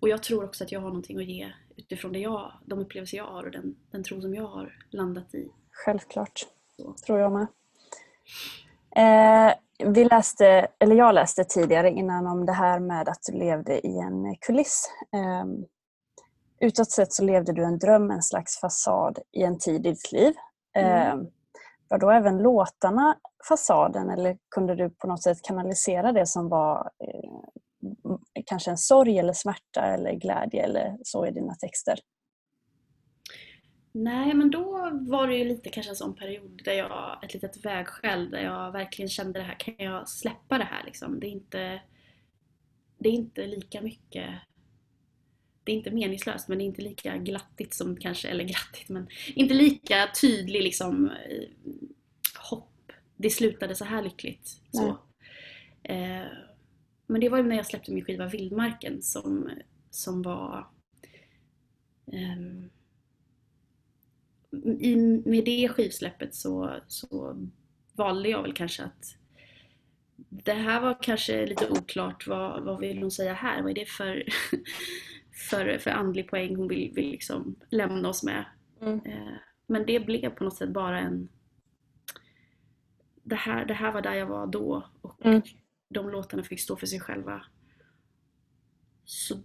[0.01, 3.17] och jag tror också att jag har någonting att ge utifrån det jag, de upplevelser
[3.17, 5.49] jag har och den, den tro som jag har landat i.
[5.71, 6.41] Självklart.
[7.07, 7.47] Tror jag med.
[8.97, 9.55] Eh,
[9.85, 13.99] vi läste, eller jag läste tidigare innan om det här med att du levde i
[13.99, 14.91] en kuliss.
[15.15, 15.45] Eh,
[16.61, 20.13] utåt sett så levde du en dröm, en slags fasad i en tid i ditt
[20.13, 20.35] liv.
[20.77, 21.17] Eh,
[21.89, 23.17] var då även låtarna
[23.49, 29.19] fasaden eller kunde du på något sätt kanalisera det som var eh, kanske en sorg
[29.19, 31.99] eller smärta eller glädje eller så i dina texter?
[33.93, 37.65] Nej, men då var det ju lite kanske en sån period där jag, ett litet
[37.65, 41.21] vägskäl där jag verkligen kände det här, kan jag släppa det här liksom?
[41.21, 41.81] Det är inte,
[42.99, 44.31] det är inte lika mycket
[45.69, 49.09] det är inte meningslöst men det är inte lika glattigt som kanske, eller glattigt men
[49.35, 51.49] inte lika tydlig liksom eh,
[52.51, 52.93] hopp.
[53.17, 54.61] Det slutade så här lyckligt.
[54.73, 54.99] Så.
[55.83, 56.27] Eh,
[57.07, 59.51] men det var ju när jag släppte min skiva Vildmarken som,
[59.91, 60.67] som var
[62.13, 62.71] ehm,
[64.81, 64.97] i,
[65.27, 67.37] med det skivsläppet så, så
[67.93, 69.17] valde jag väl kanske att
[70.31, 72.27] det här var kanske lite oklart.
[72.27, 73.63] Vad, vad vill hon säga här?
[73.63, 74.25] Vad är det för,
[75.51, 78.45] för, för andlig poäng hon vill, vill liksom lämna oss med?
[78.81, 79.01] Mm.
[79.05, 79.35] Eh,
[79.67, 81.29] men det blev på något sätt bara en...
[83.23, 85.43] Det här, det här var där jag var då och Mm.
[85.89, 87.45] de låtarna fick stå för sig själva.
[89.05, 89.43] Så...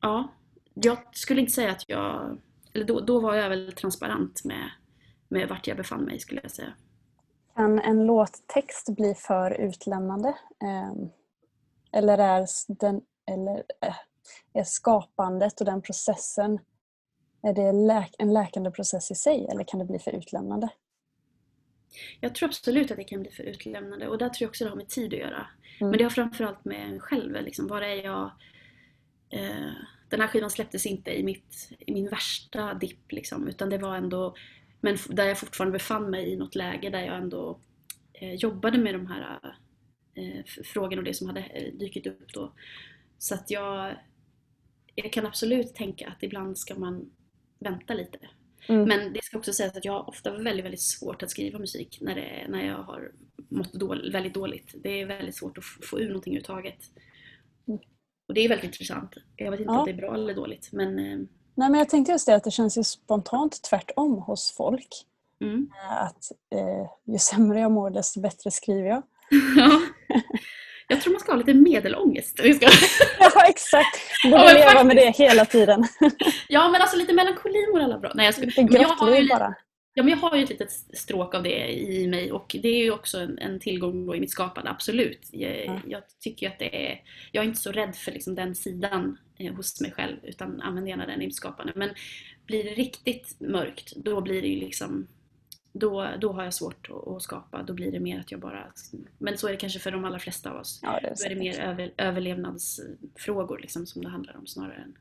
[0.00, 0.34] Ja,
[0.74, 2.38] jag skulle inte säga att jag...
[2.74, 4.70] Eller då, då var jag väl transparent med,
[5.28, 6.74] med vart jag befann mig skulle jag säga.
[7.56, 10.28] Kan en låttext bli för utlämnande?
[10.62, 10.92] Eh,
[11.92, 13.00] Eller är, den,
[13.30, 13.96] eller eh,
[14.52, 16.58] är skapandet och den processen
[17.42, 20.68] är det läk, en läkande process i sig eller kan det bli för utlämnande?
[22.20, 24.70] Jag tror absolut att det kan bli för utlämnande och där tror jag också det
[24.70, 25.46] har med tid att göra.
[25.80, 25.90] Mm.
[25.90, 27.42] Men det har framförallt med en själv.
[27.42, 28.30] Liksom, var är jag?
[29.30, 29.72] Eh,
[30.10, 33.96] den här skivan släpptes inte i, mitt, i min värsta dipp liksom, utan det var
[33.96, 34.34] ändå
[34.80, 37.60] men där jag fortfarande befann mig i något läge där jag ändå
[38.12, 39.54] eh, jobbade med de här
[40.14, 42.52] eh, frågorna och det som hade eh, dykt upp då.
[43.18, 43.96] Så att jag,
[44.94, 47.10] jag kan absolut tänka att ibland ska man
[47.58, 48.18] vänta lite.
[48.68, 48.88] Mm.
[48.88, 51.98] Men det ska också sägas att jag har ofta väldigt, väldigt svårt att skriva musik
[52.00, 53.12] när, det, när jag har
[53.48, 54.74] mått dål, väldigt dåligt.
[54.82, 56.90] Det är väldigt svårt att få ur någonting överhuvudtaget.
[58.30, 59.14] Och det är väldigt intressant.
[59.36, 59.78] Jag vet inte Ja.
[59.78, 61.18] om det är bra eller dåligt men eh,
[61.54, 64.88] Nej, men jag tänkte just det att det känns ju spontant tvärtom hos folk.
[65.42, 65.68] mm.
[65.90, 66.24] Eh, Att
[66.54, 69.02] eh, ju sämre jag mår desto bättre skriver jag.
[69.56, 69.80] ja.
[70.88, 72.40] Jag tror man ska ha lite medelångest.
[72.44, 72.66] Jag ska...
[73.20, 73.98] Ja exakt!
[74.24, 74.86] Borde Ja, leva faktiskt.
[74.86, 75.84] med det hela tiden.
[76.48, 78.12] Ja men alltså lite melankoli mår alla bra.
[78.14, 78.44] Nej, jag ska...
[78.44, 79.34] Lite men jag har ju grottliv lite...
[79.34, 79.54] bara.
[79.94, 82.84] Ja, men jag har ju ett litet stråk av det i mig och det är
[82.84, 85.28] ju också en, en tillgång i mitt skapande, absolut.
[85.30, 85.80] Jag, Ja.
[85.86, 89.54] jag tycker att det är, jag är inte så rädd för liksom den sidan eh,
[89.54, 91.72] hos mig själv utan använder gärna den i mitt skapande.
[91.76, 91.90] Men
[92.46, 95.06] blir det riktigt mörkt, då blir det ju liksom
[95.72, 97.62] då, då har jag svårt att, att skapa.
[97.62, 98.72] Då blir det mer att jag bara...
[99.18, 100.80] Men så är det kanske för de allra flesta av oss.
[100.82, 104.74] Ja, det är Då är det mer över, överlevnadsfrågor liksom, som det handlar om snarare
[104.74, 104.98] än...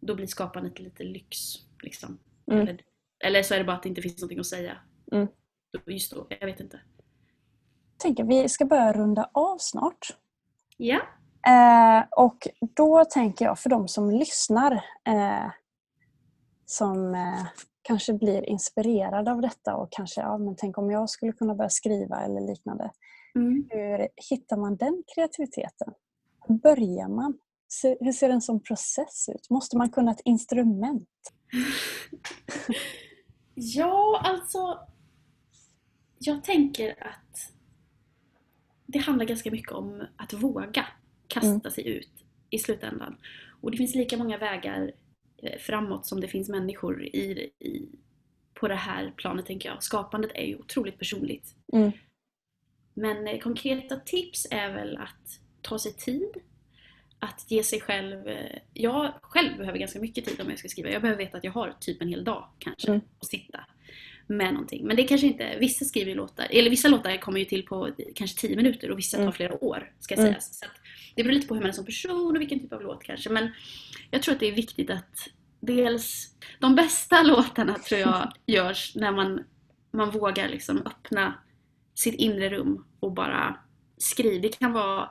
[0.00, 1.38] Då blir skapandet lite lyx.
[1.82, 2.18] Liksom.
[2.46, 2.60] Mm.
[2.60, 2.80] Eller,
[3.24, 4.76] eller så är det bara att det inte finns någonting att säga.
[5.12, 5.28] Mm.
[5.86, 6.80] Just då, jag vet inte.
[7.92, 10.16] Jag tänker vi ska börja runda av snart.
[10.76, 11.00] Ja.
[11.46, 14.72] Eh, och då tänker jag för de som lyssnar
[15.08, 15.50] eh,
[16.66, 17.46] som eh,
[17.82, 21.70] kanske blir inspirerade av detta och kanske, ja men tänk om jag skulle kunna börja
[21.70, 22.90] skriva eller liknande.
[23.34, 23.68] Mm.
[23.70, 25.92] Hur hittar man den kreativiteten?
[26.48, 27.38] Hur börjar man?
[28.00, 29.50] Hur ser en sån process ut?
[29.50, 31.08] Måste man kunna ett instrument?
[33.62, 34.78] Ja, alltså.
[36.18, 37.52] Jag tänker att
[38.86, 40.86] det handlar ganska mycket om att våga
[41.26, 41.70] kasta Mm.
[41.70, 43.16] sig ut i slutändan.
[43.60, 44.92] Och det finns lika många vägar
[45.36, 47.88] eh, framåt som det finns människor i, i,
[48.54, 49.82] på det här planet tänker jag.
[49.82, 51.54] Skapandet är ju otroligt personligt.
[51.72, 51.90] Mm.
[52.94, 56.30] Men eh, konkreta tips är väl att ta sig tid.
[57.20, 58.28] Att ge sig själv...
[58.28, 60.90] eh, Jag själv behöver ganska mycket tid om jag ska skriva.
[60.90, 63.00] Jag behöver veta att jag har typ en hel dag kanske Mm.
[63.20, 63.60] att sitta
[64.26, 64.86] med någonting.
[64.86, 65.56] Men det kanske inte...
[65.60, 69.16] Vissa skriver låtar, eller vissa låtar kommer ju till på kanske 10 minuter och vissa
[69.16, 69.32] tar Mm.
[69.32, 70.26] flera år ska Mm.
[70.26, 70.58] sägas.
[70.58, 70.70] Så att
[71.14, 73.30] det beror lite på hur man är som person och vilken typ av låt kanske.
[73.30, 73.50] Men
[74.10, 75.28] jag tror att det är viktigt att
[75.60, 76.34] dels...
[76.60, 79.44] De bästa låtarna tror jag görs när man,
[79.90, 81.34] man vågar liksom öppna
[81.94, 83.56] sitt inre rum och bara
[83.98, 84.42] skriva.
[84.42, 85.10] Det kan vara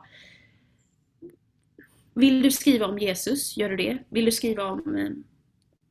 [2.19, 3.97] vill du skriva om Jesus, gör du det.
[4.09, 5.09] Vill du skriva om eh,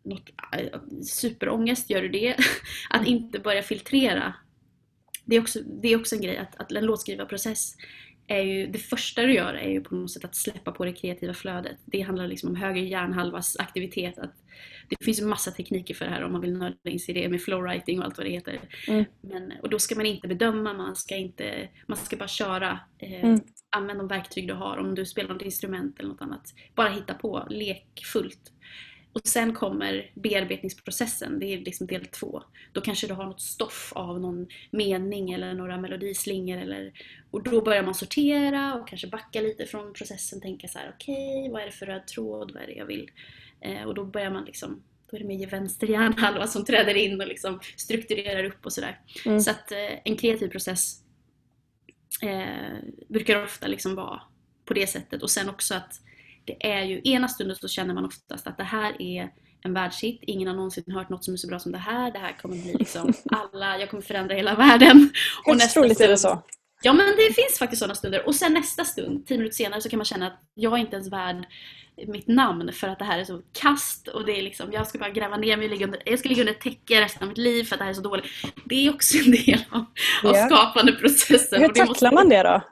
[0.02, 2.36] något, eh, superångest, gör du det.
[2.90, 4.34] Att inte börja filtrera.
[5.24, 7.76] Det är också, det är också en grej, att, att en låtskrivarprocess
[8.28, 10.92] är ju, det första du gör är ju på något sätt att släppa på det
[10.92, 11.76] kreativa flödet.
[11.84, 14.18] Det handlar liksom om höger hjärnhalvas aktivitet.
[14.18, 14.34] Att
[14.88, 17.28] det finns massa tekniker för det här om man vill nörda in sig i det
[17.28, 18.60] med flowwriting och allt vad det heter.
[18.88, 19.04] Mm.
[19.20, 22.80] Men, och då ska man inte bedöma, man ska, inte, man ska bara köra.
[22.98, 23.40] Eh, Mm.
[23.76, 26.54] Använd de verktyg du har, om du spelar något instrument eller något annat.
[26.74, 28.52] Bara hitta på, lekfullt.
[29.18, 32.42] Och sen kommer bearbetningsprocessen, det är liksom del två.
[32.72, 36.58] Då kanske du har något stoff av någon mening eller några melodislingor.
[36.58, 36.92] Eller,
[37.30, 40.40] och då börjar man sortera och kanske backa lite från processen.
[40.40, 42.50] Tänka så här: okej, vad är det för röd tråd?
[42.54, 43.10] Vad är det jag vill?
[43.60, 47.20] Eh, och då börjar man liksom, då är det mer vänster hjärnhalva som träder in
[47.20, 49.00] och liksom strukturerar upp och sådär.
[49.26, 49.40] Mm.
[49.40, 51.02] Så att eh, en kreativ process
[52.22, 52.76] eh,
[53.08, 54.20] brukar ofta liksom vara
[54.64, 55.22] på det sättet.
[55.22, 56.00] Och sen också att
[56.60, 59.28] det är ju, ena stunden så känner man oftast att det här är
[59.64, 62.18] en världshit, ingen har någonsin hört något som är så bra som det här, det
[62.18, 65.10] här kommer bli liksom alla, jag kommer förändra hela världen.
[65.46, 66.42] Högst troligt är det så.
[66.82, 68.26] Ja men det finns faktiskt sådana stunder.
[68.26, 70.96] Och sen nästa stund, tio minuter senare, så kan man känna att jag är inte
[70.96, 71.46] ens värd
[72.06, 74.98] mitt namn för att det här är så kast och det är liksom, jag ska
[74.98, 77.28] bara gräva ner mig, och ligga under, jag ska ligga under ett täcke resten av
[77.28, 78.24] mitt liv för att det här är så dåligt.
[78.64, 79.78] Det är också en del av,
[80.24, 80.46] av Ja.
[80.46, 81.60] skapandeprocessen.
[81.60, 82.62] Hur och måste- tacklar man det då?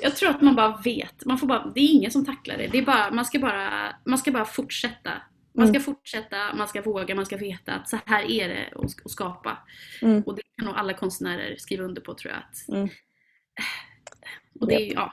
[0.00, 1.24] Jag tror att man bara vet.
[1.24, 2.66] Man får bara, det är ingen som tacklar det.
[2.66, 5.12] det är bara, man, ska bara, man ska bara fortsätta.
[5.54, 8.72] Man ska fortsätta, man ska våga, man ska veta att så här är det
[9.04, 9.58] att skapa.
[10.02, 10.22] Mm.
[10.22, 12.42] Och det kan nog alla konstnärer skriva under på tror jag.
[12.42, 12.88] Att, Mm.
[14.60, 15.12] och det, är- ja.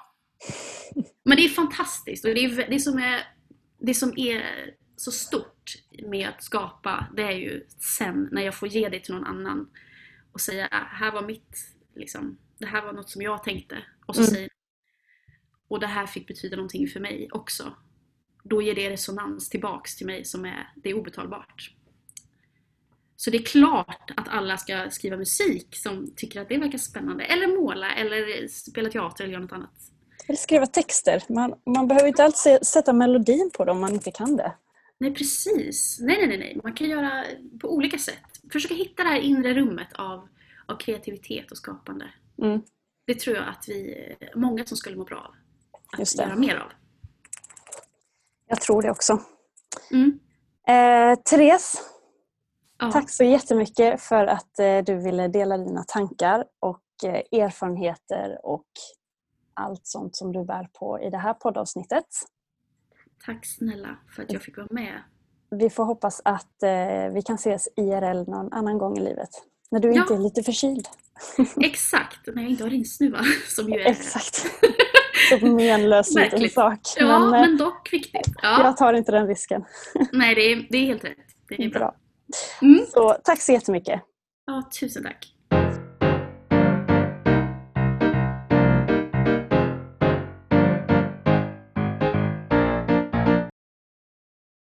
[1.25, 2.25] Men det är fantastiskt.
[2.25, 3.19] Och det, är, det, som är,
[3.79, 4.43] det som är
[4.95, 5.73] så stort
[6.07, 9.69] med att skapa, det är ju sen när jag får ge det till någon annan
[10.31, 11.57] och säga "Ah, här var mitt,
[11.95, 13.77] liksom, det här var något som jag tänkte.
[14.05, 14.31] Och så Mm.
[14.33, 14.49] säger
[15.73, 17.73] och det här fick betyda någonting för mig också.
[18.43, 21.71] Då ger det resonans tillbaks till mig som är, det är obetalbart.
[23.15, 27.23] Så det är klart att alla ska skriva musik som tycker att det verkar spännande.
[27.23, 29.75] Eller måla, eller spela teater eller göra något annat.
[30.27, 31.23] Eller skriva texter.
[31.29, 34.55] Man, man behöver inte alltid se- sätta melodin på det om man inte kan det.
[34.97, 35.99] Nej precis.
[36.01, 36.59] Nej, nej, nej, nej.
[36.63, 37.23] Man kan göra
[37.61, 38.23] på olika sätt.
[38.51, 40.27] Försöka hitta det här inre rummet av,
[40.65, 42.05] av kreativitet och skapande.
[42.41, 42.61] Mm.
[43.05, 43.95] Det tror jag att vi,
[44.35, 45.35] många som skulle må bra av.
[46.01, 46.71] Att göra mer av.
[48.47, 49.19] Jag tror det också.
[49.91, 50.19] Mm.
[50.67, 51.81] Eh, Therese,
[52.79, 52.91] Ja.
[52.91, 58.65] tack så jättemycket för att eh, du ville dela dina tankar och eh, erfarenheter och
[59.53, 62.05] allt sånt som du bär på i det här poddavsnittet.
[63.25, 65.03] Tack snälla för att jag fick vara med.
[65.49, 69.29] Vi får hoppas att eh, vi kan ses IRL någon annan gång i livet.
[69.71, 70.01] När du Ja.
[70.01, 70.87] inte är lite förkyld.
[71.61, 73.19] Exakt, när jag inte har rinsnuva.
[73.55, 73.85] Som ju är...
[73.91, 74.45] Exakt.
[75.29, 76.79] Så menlös liten sak.
[76.97, 78.27] Ja, men, men, eh, dock viktigt.
[78.41, 78.63] Ja.
[78.63, 79.65] jag tar inte den risken.
[80.11, 81.17] Nej, det är, det är helt rätt.
[81.49, 81.79] Det är bra.
[81.79, 81.95] Bra.
[82.61, 82.85] Mm.
[82.85, 84.01] Så tack så jättemycket.
[84.45, 85.32] Ja, tusen tack.